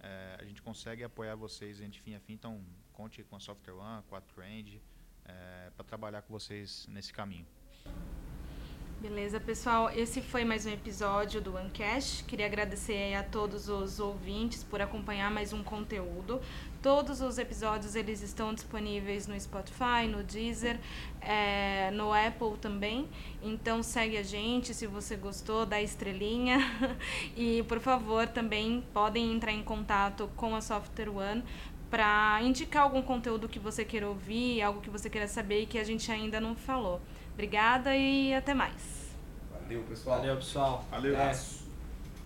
[0.00, 3.74] É, a gente consegue apoiar vocês em fim a fim, então conte com a Software
[3.74, 4.80] One, com a Trend,
[5.26, 7.46] é, para trabalhar com vocês nesse caminho.
[9.00, 9.90] Beleza, pessoal.
[9.90, 12.24] Esse foi mais um episódio do OneCast.
[12.24, 16.40] Queria agradecer a todos os ouvintes por acompanhar mais um conteúdo.
[16.80, 20.78] Todos os episódios eles estão disponíveis no Spotify, no Deezer,
[21.20, 23.08] é, no Apple também.
[23.42, 26.58] Então segue a gente se você gostou, dá estrelinha.
[27.36, 31.42] e por favor também podem entrar em contato com a Software One
[31.90, 35.78] para indicar algum conteúdo que você queira ouvir, algo que você queira saber e que
[35.78, 37.00] a gente ainda não falou.
[37.32, 39.16] Obrigada e até mais.
[39.50, 40.18] Valeu, pessoal.
[40.18, 40.84] Valeu, pessoal.
[40.90, 41.16] Valeu.
[41.16, 41.34] É.